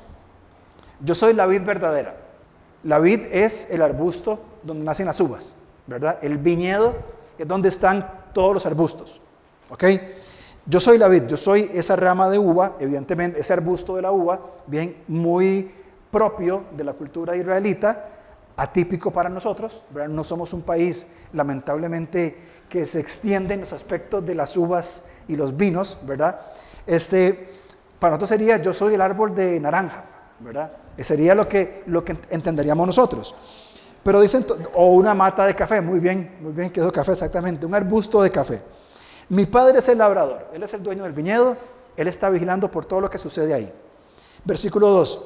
[1.01, 2.15] yo soy la vid verdadera.
[2.83, 5.53] La vid es el arbusto donde nacen las uvas,
[5.85, 6.17] ¿verdad?
[6.23, 6.95] El viñedo
[7.37, 9.21] es donde están todos los arbustos,
[9.69, 9.83] ¿ok?
[10.69, 14.11] Yo soy la vid, yo soy esa rama de uva, evidentemente ese arbusto de la
[14.11, 15.71] uva, bien, muy
[16.11, 18.07] propio de la cultura israelita,
[18.55, 20.09] atípico para nosotros, ¿verdad?
[20.09, 22.37] no somos un país lamentablemente
[22.69, 26.39] que se extiende en los aspectos de las uvas y los vinos, ¿verdad?
[26.85, 27.49] Este,
[27.97, 30.03] para nosotros sería yo soy el árbol de naranja,
[30.39, 30.71] ¿verdad?
[30.99, 33.33] Sería lo que, lo que entenderíamos nosotros.
[34.03, 37.65] Pero dicen, o una mata de café, muy bien, muy bien, que es café exactamente,
[37.65, 38.61] un arbusto de café.
[39.29, 41.55] Mi padre es el labrador, él es el dueño del viñedo,
[41.95, 43.71] él está vigilando por todo lo que sucede ahí.
[44.43, 45.25] Versículo 2.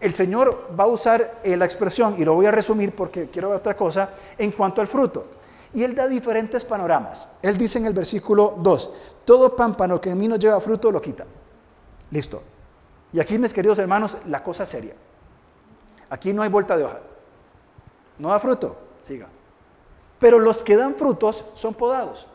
[0.00, 3.50] El Señor va a usar eh, la expresión, y lo voy a resumir porque quiero
[3.50, 5.26] ver otra cosa, en cuanto al fruto.
[5.74, 7.28] Y Él da diferentes panoramas.
[7.42, 8.90] Él dice en el versículo 2,
[9.24, 11.24] todo pámpano que en mí no lleva fruto lo quita.
[12.10, 12.42] Listo.
[13.12, 14.94] Y aquí, mis queridos hermanos, la cosa es seria.
[16.10, 17.00] Aquí no hay vuelta de hoja.
[18.18, 19.28] No da fruto, siga.
[20.18, 22.26] Pero los que dan frutos son podados.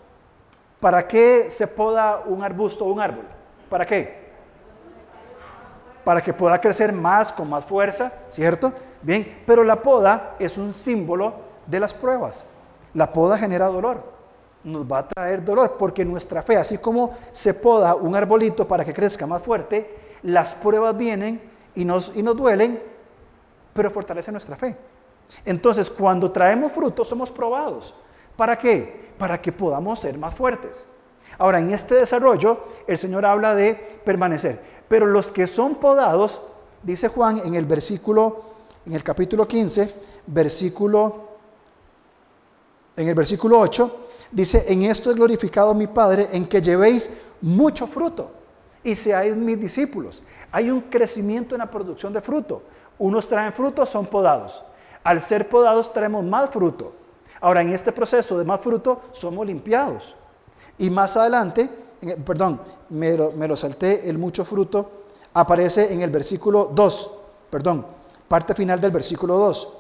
[0.84, 3.24] ¿Para qué se poda un arbusto o un árbol?
[3.69, 4.22] ¿Para qué?
[6.04, 8.74] para que pueda crecer más, con más fuerza, ¿cierto?
[9.02, 11.34] Bien, pero la poda es un símbolo
[11.65, 12.46] de las pruebas.
[12.93, 14.04] La poda genera dolor,
[14.65, 18.84] nos va a traer dolor, porque nuestra fe, así como se poda un arbolito para
[18.84, 21.41] que crezca más fuerte, las pruebas vienen
[21.76, 22.84] y nos, y nos duelen,
[23.74, 24.76] pero fortalece nuestra fe.
[25.46, 27.96] Entonces, cuando traemos frutos, somos probados.
[28.36, 29.03] ¿Para qué?
[29.17, 30.86] Para que podamos ser más fuertes.
[31.38, 34.60] Ahora, en este desarrollo, el Señor habla de permanecer.
[34.88, 36.41] Pero los que son podados,
[36.84, 38.43] dice Juan en el versículo,
[38.86, 39.93] en el capítulo 15,
[40.28, 41.30] versículo,
[42.95, 47.88] en el versículo 8, dice, en esto es glorificado mi Padre, en que llevéis mucho
[47.88, 48.32] fruto
[48.84, 50.23] y seáis mis discípulos.
[50.52, 52.62] Hay un crecimiento en la producción de fruto.
[52.99, 54.62] Unos traen fruto, son podados.
[55.04, 56.93] Al ser podados traemos más fruto.
[57.44, 60.16] Ahora, en este proceso de más fruto, somos limpiados.
[60.78, 61.70] Y más adelante,
[62.26, 65.04] perdón, me lo, salté, el mucho fruto,
[65.34, 67.12] aparece en el versículo 2,
[67.50, 67.86] perdón,
[68.30, 69.74] parte final del versículo 2.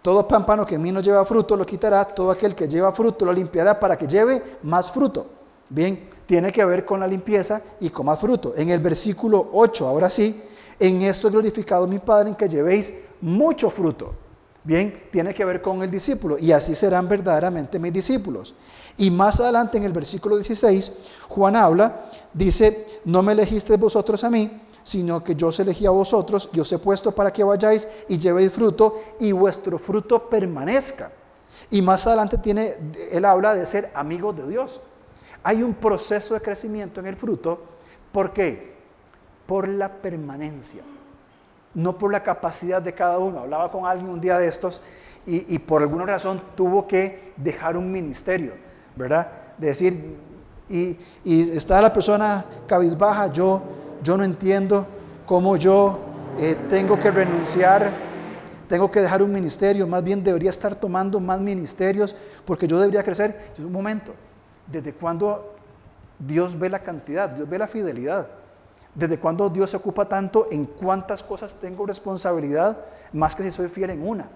[0.00, 3.26] Todo pámpano que en mí no lleva fruto lo quitará, todo aquel que lleva fruto
[3.26, 5.26] lo limpiará para que lleve más fruto.
[5.68, 8.54] Bien, tiene que ver con la limpieza y con más fruto.
[8.56, 10.42] En el versículo 8, ahora sí,
[10.80, 14.27] en esto es glorificado mi Padre en que llevéis mucho fruto.
[14.68, 18.54] Bien, tiene que ver con el discípulo y así serán verdaderamente mis discípulos.
[18.98, 20.92] Y más adelante en el versículo 16,
[21.26, 25.90] Juan habla, dice, no me elegisteis vosotros a mí, sino que yo os elegí a
[25.90, 31.12] vosotros y os he puesto para que vayáis y llevéis fruto y vuestro fruto permanezca.
[31.70, 32.74] Y más adelante tiene,
[33.10, 34.82] él habla de ser amigo de Dios.
[35.44, 37.62] Hay un proceso de crecimiento en el fruto.
[38.12, 38.74] ¿Por qué?
[39.46, 40.82] Por la permanencia,
[41.74, 43.40] no por la capacidad de cada uno.
[43.40, 44.80] Hablaba con alguien un día de estos
[45.26, 48.54] y, por alguna razón tuvo que dejar un ministerio
[48.98, 49.28] ¿verdad?
[49.56, 50.16] De decir,
[50.68, 53.62] y, está la persona cabizbaja, yo,
[54.02, 54.86] yo no entiendo
[55.24, 55.98] cómo yo
[56.38, 57.90] eh, tengo que renunciar,
[58.68, 63.02] tengo que dejar un ministerio, más bien debería estar tomando más ministerios porque yo debería
[63.02, 63.52] crecer.
[63.58, 64.12] Un momento,
[64.66, 65.54] ¿desde cuándo
[66.18, 67.30] Dios ve la cantidad?
[67.30, 68.28] Dios ve la fidelidad.
[68.98, 72.76] ¿Desde cuándo Dios se ocupa tanto en cuántas cosas tengo responsabilidad,
[73.12, 74.28] más que si soy fiel en una?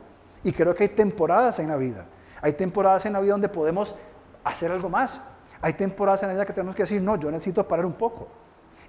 [0.45, 2.07] Y creo que hay temporadas en la vida.
[2.41, 3.97] Hay temporadas en la vida donde podemos
[4.45, 5.21] hacer algo más.
[5.61, 8.29] Hay temporadas en la vida que tenemos que decir, no, yo necesito parar un poco.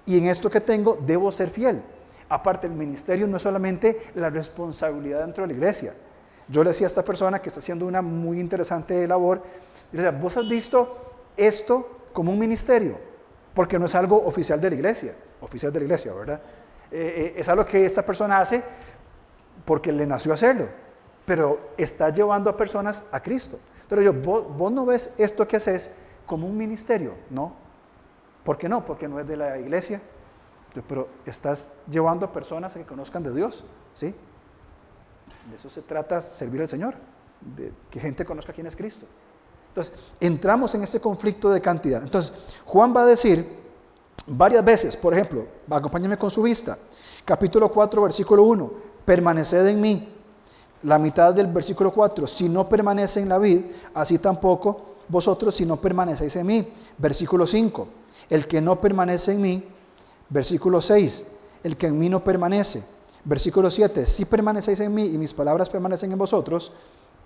[0.06, 1.82] Y en esto que tengo, debo ser fiel.
[2.28, 5.92] Aparte, el ministerio no es solamente la responsabilidad dentro de la iglesia.
[6.46, 9.42] Yo le decía a esta persona que está haciendo una muy interesante labor,
[9.90, 12.96] le decía, vos has visto esto como un ministerio,
[13.54, 15.14] porque no es algo oficial de la iglesia,
[15.44, 16.40] oficial de la iglesia, ¿verdad?
[16.90, 18.62] Eh, eh, es algo que esta persona hace
[19.64, 20.66] porque le nació hacerlo,
[21.24, 23.58] pero está llevando a personas a Cristo.
[23.88, 25.90] Pero yo, vos, no ves esto que haces
[26.26, 27.54] como un ministerio, ¿no?
[28.42, 28.84] ¿Por qué no?
[28.84, 30.00] Porque no es de la iglesia.
[30.88, 33.64] pero estás llevando a personas a que conozcan de Dios,
[33.94, 34.14] ¿sí?
[35.48, 36.94] De eso se trata servir al Señor,
[37.40, 39.06] de que gente conozca quién es Cristo.
[39.68, 42.02] Entonces, entramos en ese conflicto de cantidad.
[42.02, 42.32] Entonces,
[42.64, 43.63] Juan va a decir
[44.26, 46.78] varias veces, por ejemplo, acompáñame con su vista,
[47.24, 48.70] capítulo 4, versículo 1,
[49.04, 50.08] permaneced en mí
[50.84, 53.62] la mitad del versículo 4, si no permanece en la vid,
[53.94, 56.72] así tampoco vosotros si no permanecéis en mí.
[56.98, 57.88] Versículo 5,
[58.30, 59.64] el que no permanece en mí.
[60.28, 61.24] Versículo 6,
[61.62, 62.82] el que en mí no permanece.
[63.24, 66.72] Versículo 7, si permanecéis en mí y mis palabras permanecen en vosotros.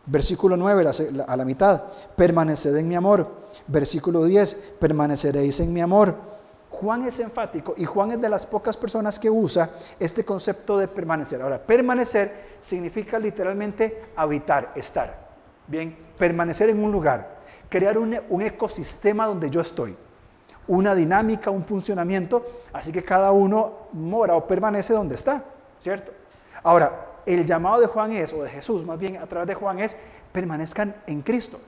[0.07, 0.90] Versículo 9,
[1.26, 1.82] a la mitad,
[2.16, 3.28] permaneced en mi amor.
[3.66, 6.14] Versículo 10, permaneceréis en mi amor.
[6.80, 9.68] Juan es enfático y Juan es de las pocas personas que usa
[9.98, 11.42] este concepto de permanecer.
[11.42, 15.28] Ahora, permanecer significa literalmente habitar, estar.
[15.66, 19.96] Bien, permanecer en un lugar, crear un, ecosistema donde yo estoy,
[20.68, 25.42] una dinámica, un funcionamiento, así que cada uno mora o permanece donde está,
[25.80, 26.12] ¿cierto?
[26.62, 29.80] Ahora, el llamado de Juan es, o de Jesús más bien a través de Juan
[29.80, 29.96] es,
[30.30, 31.58] permanezcan en Cristo,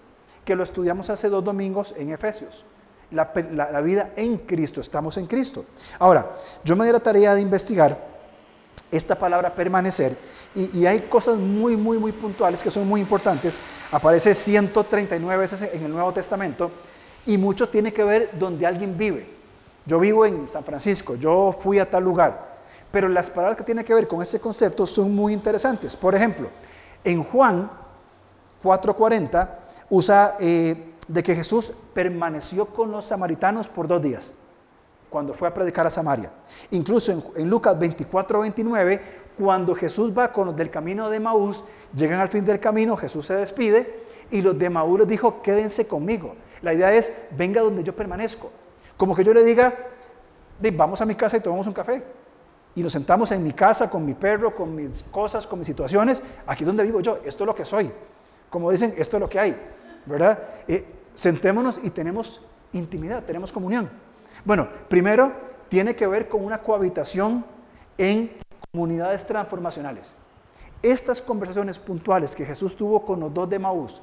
[0.45, 2.65] que lo estudiamos hace dos domingos en Efesios
[3.11, 5.65] la, vida en Cristo, estamos en Cristo.
[5.99, 8.11] Ahora, yo me di la tarea de investigar
[8.91, 10.17] esta palabra permanecer
[10.55, 13.59] y, hay cosas muy, muy, muy puntuales que son muy importantes.
[13.93, 16.71] Aparece 139 veces en el Nuevo Testamento
[17.27, 19.29] y mucho tiene que ver donde alguien vive.
[19.87, 22.59] Yo vivo en San Francisco, yo fui a tal lugar,
[22.91, 25.97] pero las palabras que tienen que ver con ese concepto son muy interesantes.
[25.97, 26.49] Por ejemplo,
[27.05, 27.71] en Juan
[28.63, 29.49] 4:40
[29.89, 34.33] usa eh, de que Jesús permaneció con los samaritanos por dos días
[35.11, 36.31] cuando fue a predicar a Samaria.
[36.71, 39.03] Incluso en, Lucas 24, 29,
[39.37, 43.27] cuando Jesús va con los del camino de Maús, llegan al fin del camino, Jesús
[43.27, 46.37] se despide y los de Maús les dijo, quédense conmigo.
[46.63, 48.53] La idea es, venga donde yo permanezco.
[48.97, 49.75] Como que yo le diga,
[50.75, 52.03] vamos a mi casa y tomamos un café.
[52.77, 56.23] Y nos sentamos en mi casa con mi perro, con mis cosas, con mis situaciones.
[56.47, 57.91] Aquí donde vivo yo, esto es lo que soy.
[58.49, 59.61] Como dicen, esto es lo que hay.
[60.07, 60.39] ¿Verdad?
[60.69, 62.41] Eh, sentémonos y tenemos
[62.73, 63.91] intimidad, tenemos comunión.
[64.45, 65.33] Bueno, primero
[65.69, 67.45] tiene que ver con una cohabitación
[67.99, 68.33] en
[68.73, 70.15] comunidades transformacionales.
[70.83, 74.01] Estas conversaciones puntuales que Jesús tuvo con los dos de Maús,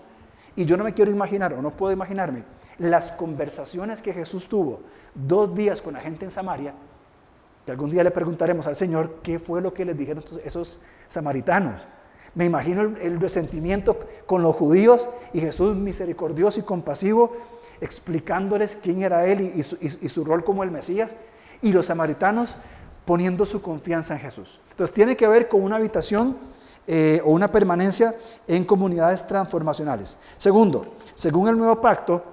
[0.56, 2.44] y yo no me quiero imaginar o no puedo imaginarme
[2.80, 4.82] las conversaciones que Jesús tuvo
[5.14, 6.74] dos días con la gente en Samaria,
[7.66, 11.86] que algún día le preguntaremos al Señor qué fue lo que les dijeron esos samaritanos.
[12.36, 17.34] Me imagino el, resentimiento con los judíos y Jesús misericordioso y compasivo
[17.82, 19.64] explicándoles quién era Él y,
[20.10, 21.12] su, rol como el Mesías.
[21.62, 22.58] Y los samaritanos
[23.06, 24.60] poniendo su confianza en Jesús.
[24.72, 26.38] Entonces tiene que ver con una habitación
[26.86, 28.16] eh, o una permanencia
[28.48, 30.18] en comunidades transformacionales.
[30.38, 32.24] Segundo, según el nuevo pacto,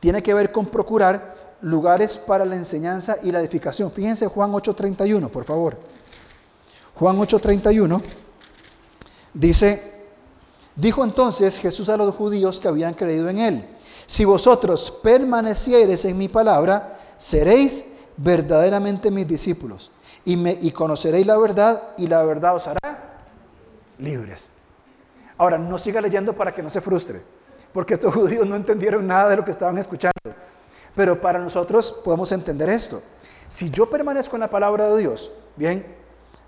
[0.00, 3.90] tiene que ver con procurar lugares para la enseñanza y la edificación.
[3.92, 5.76] Fíjense Juan 8:31, por favor.
[6.94, 8.00] Juan 8:31.
[9.34, 9.82] Dice,
[10.76, 13.66] dijo entonces Jesús a los judíos que habían creído en él,
[14.06, 17.84] si vosotros permaneciereis en mi palabra, seréis
[18.16, 19.90] verdaderamente mis discípulos
[20.24, 23.22] y, me, y conoceréis la verdad y la verdad os hará
[23.98, 24.50] libres.
[25.38, 27.22] Ahora, no siga leyendo para que no se frustre,
[27.72, 30.12] porque estos judíos no entendieron nada de lo que estaban escuchando.
[30.94, 33.02] Pero para nosotros podemos entender esto.
[33.48, 36.01] Si yo permanezco en la palabra de Dios, bien,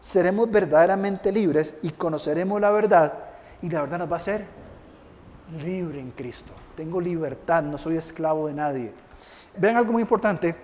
[0.04, 3.14] seremos verdaderamente libres y conoceremos la verdad
[3.62, 4.44] y la verdad nos va a hacer
[5.64, 6.52] libre en Cristo.
[6.76, 8.92] Tengo libertad, no soy esclavo de nadie.
[9.56, 10.54] Vean algo muy importante,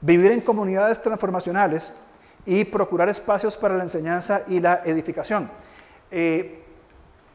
[0.00, 1.94] vivir en comunidades transformacionales
[2.46, 5.50] y procurar espacios para la enseñanza y la edificación.
[6.08, 6.64] Eh,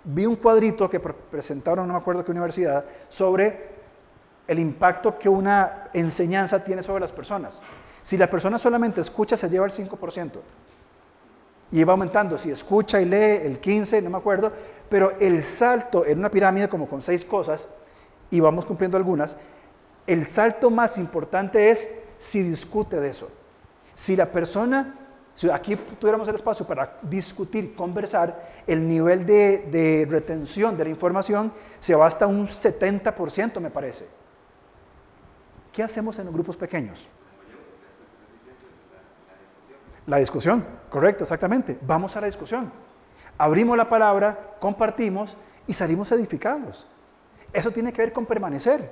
[0.06, 3.72] vi un cuadrito que presentaron, no me acuerdo qué universidad, sobre
[4.48, 7.62] el impacto que una enseñanza tiene sobre las personas.
[8.02, 10.40] Si la persona solamente escucha, se lleva el 5%.
[11.72, 14.51] Y va aumentando, si escucha y lee el 15, no me acuerdo,
[14.89, 17.68] pero el salto en una pirámide como con seis cosas,
[18.30, 19.38] y vamos cumpliendo algunas,
[20.05, 21.88] el salto más importante es
[22.18, 23.30] si discute de eso.
[23.93, 24.95] Si la persona,
[25.34, 31.51] si aquí tuviéramos el espacio para discutir, conversar, el nivel de, retención de la información
[31.80, 34.05] se va hasta un 70%, me parece.
[35.74, 37.07] ¿Qué hacemos en los grupos pequeños?
[40.08, 41.78] La discusión, correcto, exactamente.
[41.82, 42.72] Vamos a la discusión.
[43.38, 45.36] Abrimos la palabra, compartimos
[45.68, 46.88] y salimos edificados.
[47.51, 48.89] Eso tiene que ver con permanecer.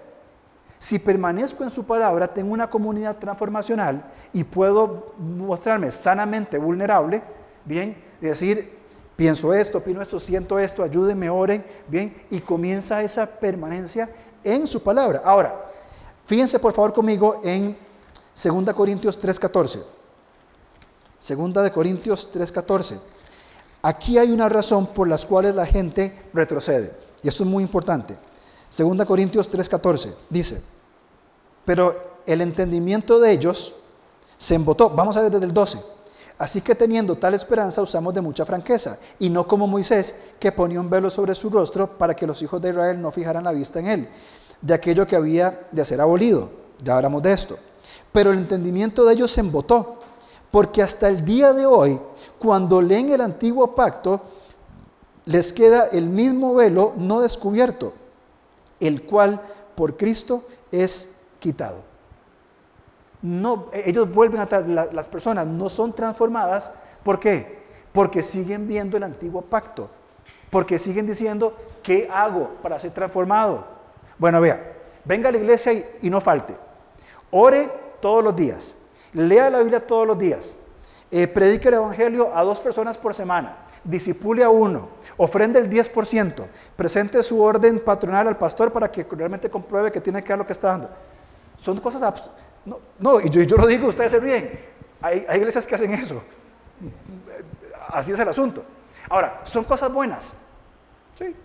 [0.78, 4.03] Si permanezco en su palabra, tengo una comunidad transformacional
[4.34, 7.24] y puedo mostrarme sanamente vulnerable,
[7.63, 8.78] bien, decir,
[9.16, 14.09] pienso esto, opino esto, siento esto, ayúdenme, oren, bien, y comienza esa permanencia
[14.43, 15.22] en su palabra.
[15.24, 15.66] Ahora,
[16.26, 17.78] fíjense por favor conmigo en
[18.34, 19.95] 2 Corintios 3:14.
[21.26, 22.99] Segunda de Corintios 3:14.
[23.82, 26.93] Aquí hay una razón por las cuales la gente retrocede.
[27.23, 28.15] Y esto es muy importante.
[28.69, 30.61] Segunda Corintios 3:14 dice,
[31.65, 33.73] pero el entendimiento de ellos
[34.38, 34.91] se embotó.
[34.91, 35.80] Vamos a ver desde el 12.
[36.38, 40.80] Así que teniendo tal esperanza usamos de mucha franqueza, y no como Moisés, que ponía
[40.80, 43.80] un velo sobre su rostro para que los hijos de Israel no fijaran la vista
[43.80, 44.09] en él,
[44.61, 46.51] de aquello que había de ser abolido.
[46.84, 47.57] Ya hablamos de esto.
[48.11, 50.05] Pero el entendimiento de ellos se embotó,
[50.52, 52.00] porque hasta el día de hoy,
[52.39, 54.22] cuando leen el antiguo pacto,
[55.26, 57.93] les queda el mismo velo no descubierto,
[58.80, 59.41] el cual
[59.76, 61.84] por Cristo es quitado.
[63.22, 64.60] No, ellos vuelven a
[64.93, 66.72] las personas no son transformadas,
[67.04, 67.60] ¿por qué?
[67.91, 69.89] Porque siguen viendo el antiguo pacto,
[70.52, 73.66] porque siguen diciendo, ¿qué hago para ser transformado?
[74.20, 76.56] Bueno, vea, venga a la iglesia y, no falte,
[77.32, 77.70] ore
[78.00, 78.76] todos los días,
[79.16, 80.57] lea la Biblia todos los días,
[81.09, 86.45] eh, predique el Evangelio a dos personas por semana, disipule a uno, ofrende el 10%,
[86.76, 90.45] presente su orden patronal al pastor para que realmente compruebe que tiene que dar lo
[90.45, 90.89] que está dando.
[91.57, 92.01] Son cosas
[92.66, 94.59] no, no, y yo, lo digo, ustedes se ríen.
[95.01, 96.22] Hay, hay iglesias que hacen eso.
[97.89, 98.63] Así es el asunto.
[99.07, 100.32] Ahora, ¿son cosas buenas?
[101.13, 101.36] Sí.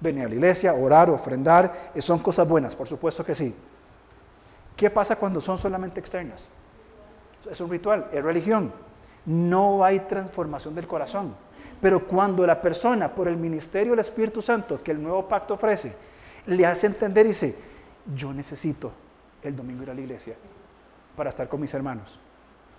[0.00, 3.54] Venir a la iglesia, orar, ofrendar, eh, son cosas buenas, por supuesto que sí.
[4.76, 6.48] ¿Qué pasa cuando son solamente externas?
[7.50, 8.72] Es un ritual, es religión.
[9.26, 11.34] No hay transformación del corazón.
[11.80, 15.94] Pero cuando la persona, por el ministerio del Espíritu Santo que el nuevo pacto ofrece,
[16.46, 17.56] le hace entender y dice,
[18.14, 18.92] yo necesito
[19.42, 20.34] el domingo ir a la iglesia
[21.16, 22.18] para estar con mis hermanos,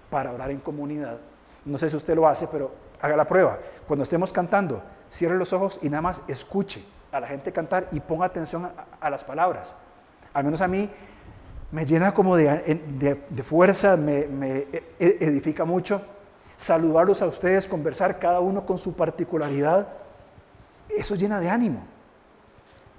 [0.09, 1.20] para orar en comunidad.
[1.65, 3.59] No sé si usted lo hace, pero haga la prueba.
[3.88, 7.99] Cuando estemos cantando, cierre los ojos y nada más escuche a la gente cantar y
[7.99, 9.76] ponga atención a, las palabras.
[10.34, 10.89] Al menos a mí
[11.72, 16.01] me llena como de, fuerza, me, me e, e, edifica mucho
[16.59, 19.88] saludarlos a ustedes, conversar cada uno con su particularidad,
[20.89, 21.82] eso llena de ánimo,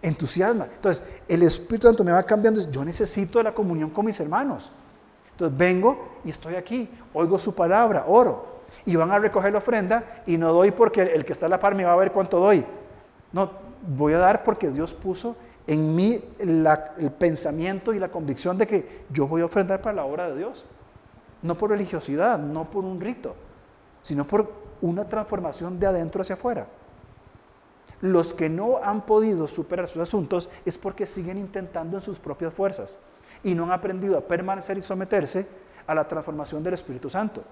[0.01, 0.67] entusiasma.
[0.75, 4.71] Entonces, el Espíritu Santo me va cambiando, yo necesito la comunión con mis hermanos.
[5.33, 10.23] Entonces, vengo y estoy aquí, oigo su palabra, oro, y van a recoger la ofrenda
[10.25, 12.39] y no doy porque el que está a la par me va a ver cuánto
[12.39, 12.65] doy.
[13.33, 13.51] No,
[13.83, 15.37] voy a dar porque Dios puso
[15.67, 20.05] en mí el pensamiento y la convicción de que yo voy a ofrendar para la
[20.05, 20.65] obra de Dios.
[21.43, 23.35] No por religiosidad, no por un rito
[24.03, 24.51] sino por
[24.81, 26.67] una transformación de adentro hacia afuera.
[28.01, 32.55] Los que no han podido superar sus asuntos es porque siguen intentando en sus propias
[32.55, 32.97] fuerzas
[33.43, 35.47] y no han aprendido a permanecer y someterse
[35.87, 37.43] a la transformación del Espíritu Santo.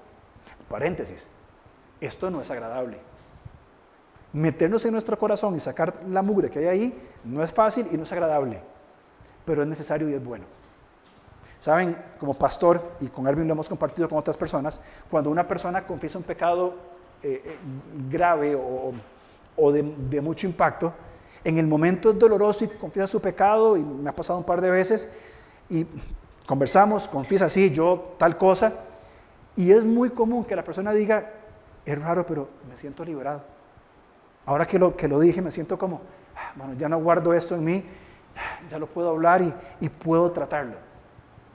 [0.68, 1.26] Paréntesis,
[2.00, 2.98] esto no es agradable.
[4.38, 7.96] Meternos en nuestro corazón y sacar la mugre que hay ahí no es fácil y
[7.96, 8.62] no es agradable,
[9.44, 10.44] pero es necesario y es bueno.
[11.58, 14.80] Saben, como pastor, y con Erwin lo hemos compartido con otras personas,
[15.10, 16.74] cuando una persona confiesa un pecado
[17.20, 17.56] eh, eh,
[18.08, 20.92] grave o, de, mucho impacto,
[21.42, 24.60] en el momento es doloroso y confiesa su pecado, y me ha pasado un par
[24.60, 25.08] de veces,
[25.68, 25.84] y
[26.46, 28.72] conversamos, confiesa así, yo tal cosa,
[29.56, 31.28] y es muy común que la persona diga,
[31.84, 33.57] es raro, pero me siento liberado.
[34.48, 36.00] Ahora que lo, que lo dije, me siento como,
[36.34, 37.84] ah, bueno, ya no guardo esto en mí,
[38.70, 39.42] ya lo puedo hablar
[39.78, 40.74] y puedo tratarlo.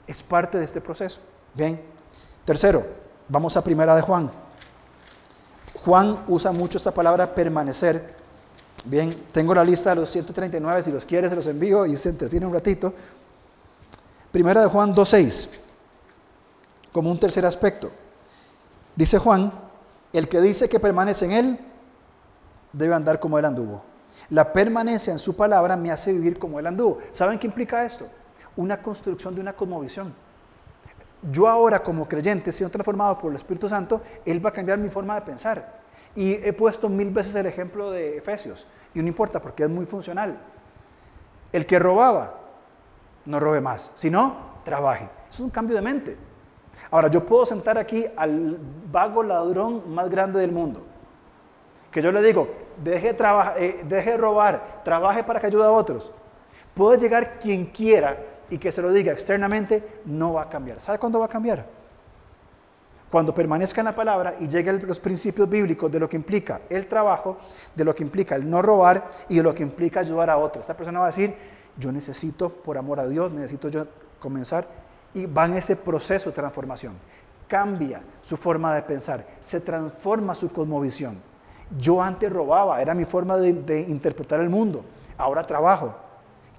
[0.06, 1.20] Es parte de este proceso.
[1.54, 1.82] Bien.
[2.44, 2.86] Tercero,
[3.28, 4.30] vamos a primera de Juan.
[5.84, 8.14] Juan usa mucho esta palabra permanecer.
[8.84, 12.10] Bien, tengo la lista de los 139, si los quieres se los envío y se
[12.10, 12.94] entretiene un ratito.
[14.30, 15.48] Primera de Juan 2.6,
[16.92, 17.90] como un tercer aspecto.
[18.94, 19.52] Dice Juan,
[20.12, 21.73] el que dice que permanece en él,
[22.74, 23.82] debe andar como él anduvo.
[24.28, 26.98] La permanencia en su palabra me hace vivir como él anduvo.
[27.12, 28.06] ¿Saben qué implica esto?
[28.56, 30.14] una construcción de una cosmovisión.
[31.30, 34.90] Yo ahora como creyente, siendo transformado por el Espíritu Santo, Él va a cambiar mi
[34.90, 35.80] forma de pensar.
[36.14, 39.86] Y he puesto mil veces el ejemplo de Efesios, y no importa porque es muy
[39.86, 40.38] funcional.
[41.50, 42.40] El que robaba,
[43.24, 45.08] no robe más, sino trabaje.
[45.28, 46.16] es un cambio de mente.
[46.90, 48.58] Ahora, yo puedo sentar aquí al
[48.92, 50.84] vago ladrón más grande del mundo,
[51.94, 52.48] que yo le digo,
[52.82, 53.16] deje,
[53.56, 56.10] eh, deje robar, trabaje para que ayude a otros.
[56.74, 58.18] Puede llegar quien quiera
[58.50, 60.80] y que se lo diga externamente, no va a cambiar.
[60.80, 61.64] ¿Sabe cuándo va a cambiar?
[63.12, 66.88] Cuando permanezca en la palabra y lleguen los principios bíblicos de lo que implica el
[66.88, 67.36] trabajo,
[67.76, 70.64] de lo que implica el no robar y de lo que implica ayudar a otros.
[70.64, 71.32] Esta persona va a decir,
[71.78, 73.86] yo necesito, por amor a Dios, necesito yo
[74.18, 74.66] comenzar
[75.12, 76.94] y va en ese proceso de transformación.
[77.46, 81.33] Cambia su forma de pensar, se transforma su cosmovisión.
[81.78, 84.84] Yo antes robaba, era mi forma de, interpretar el mundo,
[85.18, 85.94] ahora trabajo,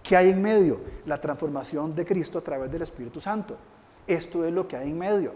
[0.05, 0.80] ¿Qué hay en medio?
[1.07, 3.57] La transformación de Cristo a través del Espíritu Santo.
[4.05, 5.34] Esto es lo que hay en medio.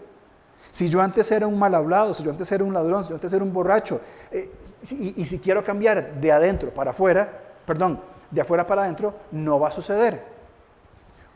[0.70, 3.16] Si yo antes era un mal hablado, si yo antes era un ladrón, si yo
[3.16, 4.00] antes era un borracho,
[4.30, 4.48] eh,
[4.90, 7.28] y, y si quiero cambiar de adentro para afuera,
[7.66, 8.00] perdón,
[8.30, 10.22] de afuera para adentro, no va a suceder.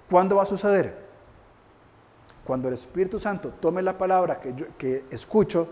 [0.09, 0.97] ¿Cuándo va a suceder?
[2.45, 5.66] Cuando el Espíritu Santo tome la palabra que, yo, que escucho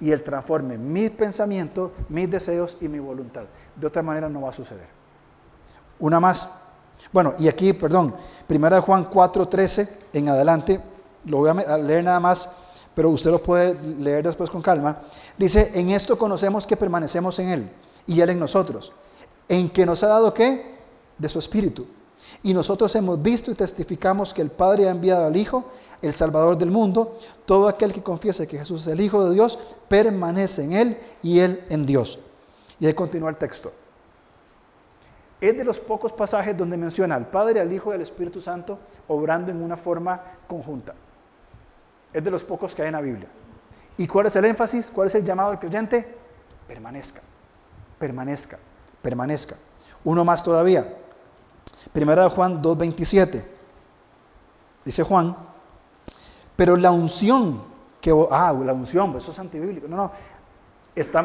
[0.00, 3.44] y Él transforme mi pensamiento, mis deseos y mi voluntad.
[3.74, 4.86] De otra manera no va a suceder.
[5.98, 6.48] Una más.
[7.12, 8.14] Bueno, y aquí, perdón,
[8.46, 10.80] primera de Juan 4:13 en adelante,
[11.24, 12.48] lo voy a leer nada más,
[12.94, 15.00] pero usted lo puede leer después con calma.
[15.36, 17.70] Dice, en esto conocemos que permanecemos en Él
[18.06, 18.92] y Él en nosotros,
[19.48, 20.76] en que nos ha dado qué?
[21.18, 21.86] De su Espíritu.
[22.42, 25.70] Y nosotros hemos visto y testificamos que el Padre ha enviado al Hijo,
[26.02, 27.18] el Salvador del mundo.
[27.44, 29.58] Todo aquel que confiese que Jesús es el Hijo de Dios,
[29.88, 32.18] permanece en Él y Él en Dios.
[32.78, 33.72] Y ahí continúa el texto.
[35.40, 38.78] Es de los pocos pasajes donde menciona al Padre, al Hijo y al Espíritu Santo
[39.08, 40.94] obrando en una forma conjunta.
[42.12, 43.28] Es de los pocos que hay en la Biblia.
[43.98, 44.90] ¿Y cuál es el énfasis?
[44.90, 46.06] ¿Cuál es el llamado al creyente?
[46.66, 47.20] Permanezca,
[47.98, 48.58] permanezca,
[49.02, 49.56] permanezca.
[50.04, 50.96] Uno más todavía.
[51.96, 53.42] Primera de Juan 2.27.
[54.84, 55.34] Dice Juan,
[56.54, 57.62] pero la unción
[58.02, 58.14] que...
[58.30, 59.88] Ah, la unción, eso es antibíblico.
[59.88, 60.12] No, no.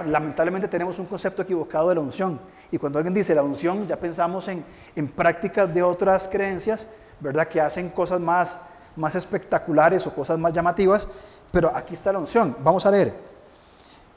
[0.05, 2.39] lamentablemente tenemos un concepto equivocado de la unción.
[2.72, 4.63] Y cuando alguien dice la unción, ya pensamos en,
[4.95, 6.88] en prácticas de otras creencias,
[7.19, 7.49] ¿verdad?
[7.49, 8.57] Que hacen cosas más,
[8.95, 11.05] más espectaculares o cosas más llamativas.
[11.51, 12.55] Pero aquí está la unción.
[12.63, 13.13] Vamos a leer.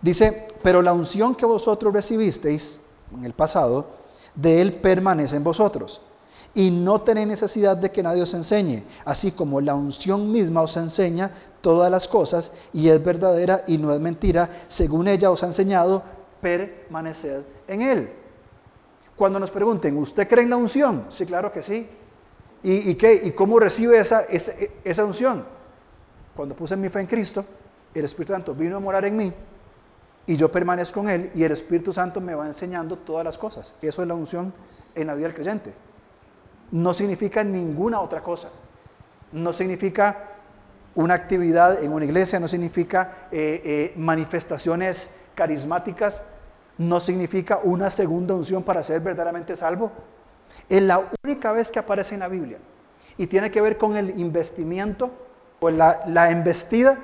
[0.01, 2.81] Dice, pero la unción que vosotros recibisteis
[3.13, 3.89] en el pasado,
[4.37, 6.01] de él permanece en vosotros
[6.55, 10.77] y no tenéis necesidad de que nadie os enseñe, así como la unción misma os
[10.77, 11.31] enseña
[11.61, 16.03] todas las cosas y es verdadera y no es mentira, según ella os ha enseñado,
[16.41, 18.13] permaneced en él.
[19.17, 21.07] Cuando nos pregunten, ¿usted cree en la unción?
[21.09, 21.89] Sí, claro que sí.
[22.63, 23.21] ¿Y, qué?
[23.25, 24.53] ¿Y cómo recibe esa, esa,
[24.85, 25.45] esa unción?
[26.35, 27.45] Cuando puse mi fe en Cristo,
[27.95, 29.33] el Espíritu Santo vino a morar en mí
[30.27, 33.75] y yo permanezco en Él y el Espíritu Santo me va enseñando todas las cosas.
[33.83, 34.53] Eso es la unción
[34.95, 35.75] en la vida del creyente
[36.75, 38.49] no significa ninguna otra cosa.
[39.31, 40.31] No significa
[40.97, 46.23] una actividad en una iglesia, no significa eh, eh, manifestaciones carismáticas,
[46.79, 49.93] no significa una segunda unción para ser verdaderamente salvo.
[50.69, 52.59] Es la única vez que aparece en la Biblia
[53.17, 55.13] y tiene que ver con el investimiento
[55.61, 56.99] o la, la embestida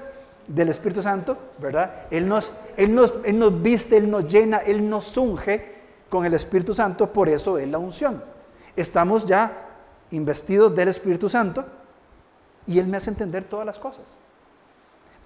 [0.49, 2.07] del Espíritu Santo, ¿verdad?
[2.11, 5.77] Él nos, él, nos, él nos viste, Él nos llena, Él nos unge
[6.09, 8.21] con el Espíritu Santo, por eso es la unción
[8.81, 9.69] estamos ya
[10.11, 11.65] investidos del Espíritu Santo
[12.67, 14.19] y Él me hace entender todas las cosas.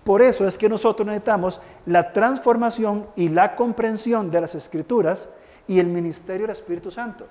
[0.02, 5.28] Por eso es que nosotros necesitamos la transformación y la comprensión de las escrituras
[5.66, 7.26] y el ministerio del Espíritu Santo.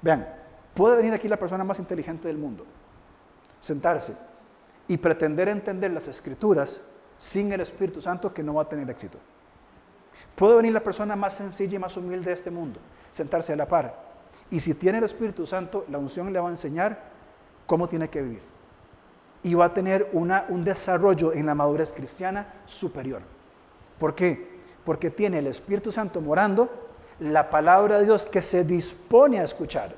[0.00, 0.26] Vean,
[0.72, 2.64] puede venir aquí la persona más inteligente del mundo,
[3.60, 4.16] sentarse
[4.86, 6.80] y pretender entender las escrituras
[7.18, 9.18] sin el Espíritu Santo que no va a tener éxito.
[10.34, 12.80] Puede venir la persona más sencilla y más humilde de este mundo,
[13.10, 14.03] sentarse a la par
[14.50, 16.98] y si tiene el Espíritu Santo, la unción le va a enseñar
[17.66, 18.42] cómo tiene que vivir.
[19.42, 23.20] Y va a tener un desarrollo en la madurez cristiana superior.
[23.98, 24.58] ¿Por qué?
[24.84, 26.70] Porque tiene el Espíritu Santo morando,
[27.20, 29.94] la palabra de Dios que se dispone a escuchar.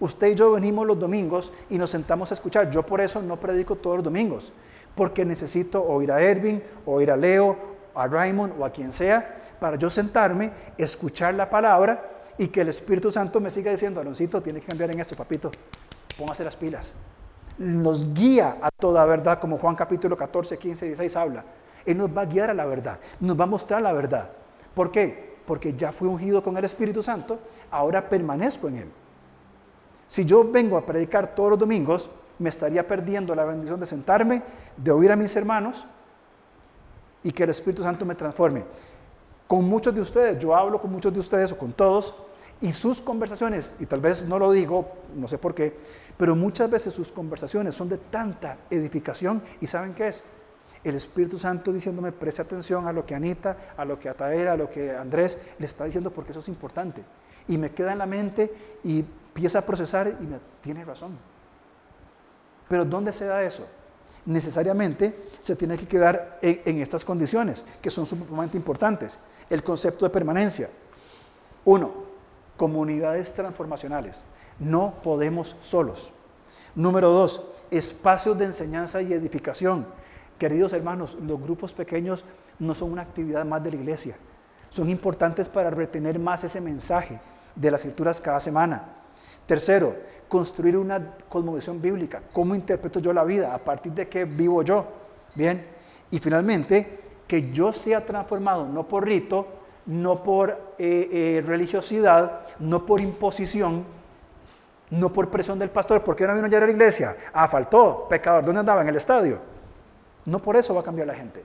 [0.00, 2.70] Usted y yo venimos los domingos y nos sentamos a escuchar.
[2.70, 4.52] Yo por eso no predico todos los domingos,
[4.94, 7.56] porque necesito oír a Ervin, oír a Leo,
[7.94, 12.68] a Raymond o a quien sea, para yo sentarme, escuchar la palabra y que el
[12.68, 15.50] Espíritu Santo me siga diciendo, Aloncito, tiene que cambiar en esto, papito,
[16.16, 16.94] póngase las pilas.
[17.58, 21.44] Nos guía a toda verdad, como Juan capítulo 14, 15, 16 habla.
[21.84, 24.30] Él nos va a guiar a la verdad, nos va a mostrar la verdad.
[24.74, 25.36] ¿Por qué?
[25.44, 27.38] Porque ya fui ungido con el Espíritu Santo,
[27.70, 28.88] ahora permanezco en Él.
[30.06, 32.08] Si yo vengo a predicar todos los domingos,
[32.38, 34.42] me estaría perdiendo la bendición de sentarme,
[34.76, 35.84] de oír a mis hermanos
[37.22, 38.64] y que el Espíritu Santo me transforme.
[39.46, 42.14] Con muchos de ustedes, yo hablo con muchos de ustedes o con todos,
[42.60, 45.76] y sus conversaciones, y tal vez no lo digo, no sé por qué,
[46.16, 50.22] pero muchas veces sus conversaciones son de tanta edificación y ¿saben qué es?
[50.82, 54.56] El Espíritu Santo diciéndome, preste atención a lo que Anita, a lo que Ataera, a
[54.56, 57.02] lo que Andrés le está diciendo porque eso es importante.
[57.46, 58.52] Y me queda en la mente
[58.84, 61.16] y empieza a procesar y me tiene razón.
[62.68, 63.66] Pero ¿dónde se da eso?
[64.26, 69.18] Necesariamente se tiene que quedar en, en estas condiciones, que son sumamente importantes.
[69.48, 70.68] El concepto de permanencia.
[71.64, 72.07] Uno,
[72.58, 74.24] comunidades transformacionales.
[74.58, 76.12] No podemos solos.
[76.74, 79.86] Número dos, espacios de enseñanza y edificación.
[80.38, 82.24] Queridos hermanos, los grupos pequeños
[82.58, 84.16] no son una actividad más de la iglesia.
[84.68, 87.18] Son importantes para retener más ese mensaje
[87.54, 88.96] de las escrituras cada semana.
[89.46, 89.96] Tercero,
[90.28, 92.22] construir una cosmovisión bíblica.
[92.32, 93.54] ¿Cómo interpreto yo la vida?
[93.54, 94.84] ¿A partir de qué vivo yo?
[95.34, 95.64] Bien.
[96.10, 99.46] Y finalmente, que yo sea transformado no por rito,
[99.88, 103.84] no por eh, eh, religiosidad, no por imposición,
[104.90, 106.02] no por presión del pastor.
[106.02, 107.16] ¿Por qué no vino ayer a la iglesia?
[107.32, 108.44] Ah, faltó, pecador.
[108.44, 108.80] ¿Dónde andaba?
[108.80, 109.38] En el estadio.
[110.24, 111.44] No por eso va a cambiar la gente.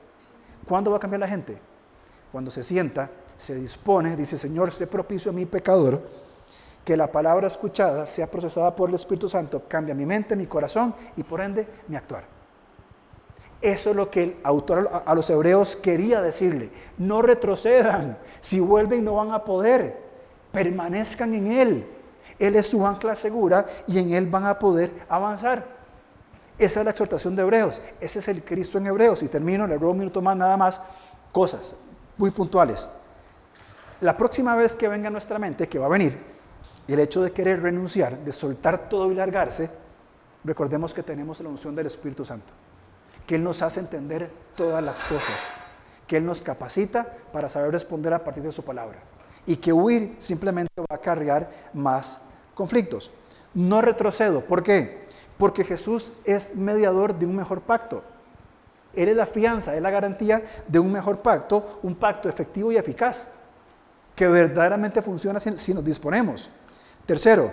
[0.68, 1.58] ¿Cuándo va a cambiar la gente?
[2.34, 6.02] cuando se sienta, se dispone, dice, Señor, sé propicio a mi pecador,
[6.84, 10.96] que la palabra escuchada sea procesada por el Espíritu Santo, cambia mi mente, mi corazón
[11.16, 12.33] y por ende mi actuar.
[13.64, 16.70] Eso es lo que el autor a los hebreos quería decirle.
[16.98, 18.18] No retrocedan.
[18.42, 20.04] Si vuelven no van a poder.
[20.52, 21.88] Permanezcan en Él.
[22.40, 25.66] Él es su ancla segura y en Él van a poder avanzar.
[26.58, 27.82] Esa es la exhortación de Hebreos.
[28.02, 29.24] Ese es el Cristo en Hebreos.
[29.24, 30.82] Y termino, le robo un minuto más nada más.
[31.32, 31.78] Cosas
[32.18, 32.90] muy puntuales.
[34.02, 36.18] La próxima vez que venga a nuestra mente, que va a venir,
[36.86, 39.70] el hecho de querer renunciar, de soltar todo y largarse,
[40.44, 42.52] recordemos que tenemos la unción del Espíritu Santo
[43.26, 45.36] que Él nos hace entender todas las cosas,
[46.08, 49.00] que Él nos capacita para saber responder a partir de su palabra
[49.46, 52.22] y que huir simplemente va a acarrear más
[52.54, 53.12] conflictos.
[53.54, 55.08] No retrocedo, ¿por qué?
[55.38, 58.04] Porque Jesús es mediador de un mejor pacto.
[58.96, 62.78] Él es la fianza, es la garantía de un mejor pacto, un pacto efectivo y
[62.78, 63.32] eficaz,
[64.16, 66.50] que verdaderamente funciona si nos disponemos.
[67.06, 67.52] Tercero,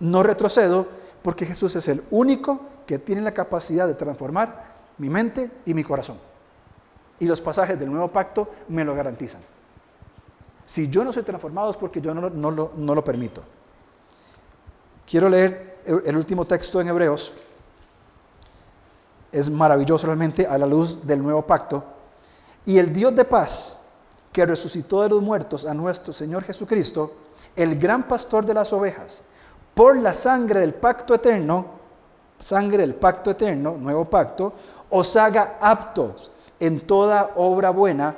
[0.00, 0.86] no retrocedo
[1.22, 5.82] porque Jesús es el único que tiene la capacidad de transformar mi mente y mi
[5.82, 6.18] corazón.
[7.20, 9.40] Y los pasajes del nuevo pacto me lo garantizan.
[10.64, 13.42] Si yo no soy transformado es porque yo no, no, lo, permito.
[15.08, 17.32] Quiero leer el último texto en Hebreos.
[19.32, 21.82] Es maravilloso realmente a la luz del nuevo pacto.
[22.66, 23.80] Y el Dios de paz,
[24.30, 27.14] que resucitó de los muertos a nuestro Señor Jesucristo,
[27.56, 29.22] el gran pastor de las ovejas,
[29.74, 31.64] por la sangre del pacto eterno,
[32.38, 34.52] sangre del pacto eterno, nuevo pacto,
[34.90, 36.30] os haga aptos
[36.60, 38.16] en toda obra buena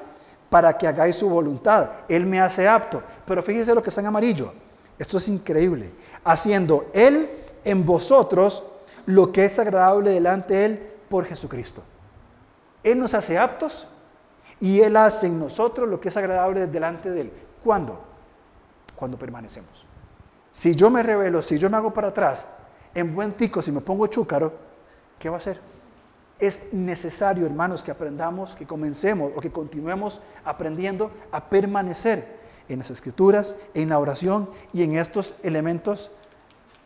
[0.49, 1.91] para que hagáis su voluntad.
[2.09, 3.03] Él me hace apto.
[3.27, 4.53] Pero fíjese lo que está en amarillo.
[4.99, 5.93] Esto es increíble.
[6.25, 7.31] Haciendo Él
[7.65, 8.65] en vosotros
[9.07, 11.83] lo que es agradable delante de Él por Jesucristo.
[12.83, 13.87] Él nos hace aptos
[14.61, 17.33] y Él hace en nosotros lo que es agradable delante de Él.
[17.63, 18.01] ¿Cuándo?
[18.97, 19.87] Cuando permanecemos.
[20.53, 22.47] Si yo me revelo, si yo me hago para atrás,
[22.95, 24.53] en buen tico, si me pongo chúcaro,
[25.19, 25.61] ¿qué va a hacer?
[26.41, 32.91] Es necesario, hermanos, que aprendamos, que comencemos o que continuemos aprendiendo a permanecer en las
[32.91, 36.11] escrituras, en la oración y en estos elementos,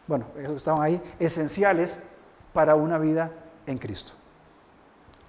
[0.07, 2.01] bueno, esos que estaban ahí, esenciales
[2.53, 3.33] para una vida
[3.67, 4.13] en Cristo.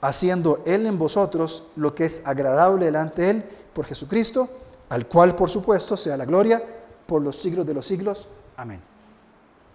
[0.02, 4.50] Haciendo Él en vosotros lo que es agradable delante de Él por Jesucristo,
[4.90, 6.62] al cual por supuesto sea la gloria
[7.06, 8.28] por los siglos de los siglos.
[8.58, 8.82] Amén.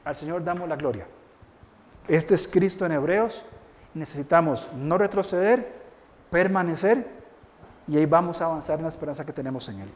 [0.05, 1.07] Al Señor damos la gloria.
[2.09, 3.43] Este es Cristo en Hebreos
[3.95, 5.81] necesitamos no retroceder,
[6.31, 7.07] permanecer
[7.87, 9.89] y ahí vamos a avanzar en la esperanza que tenemos en Él.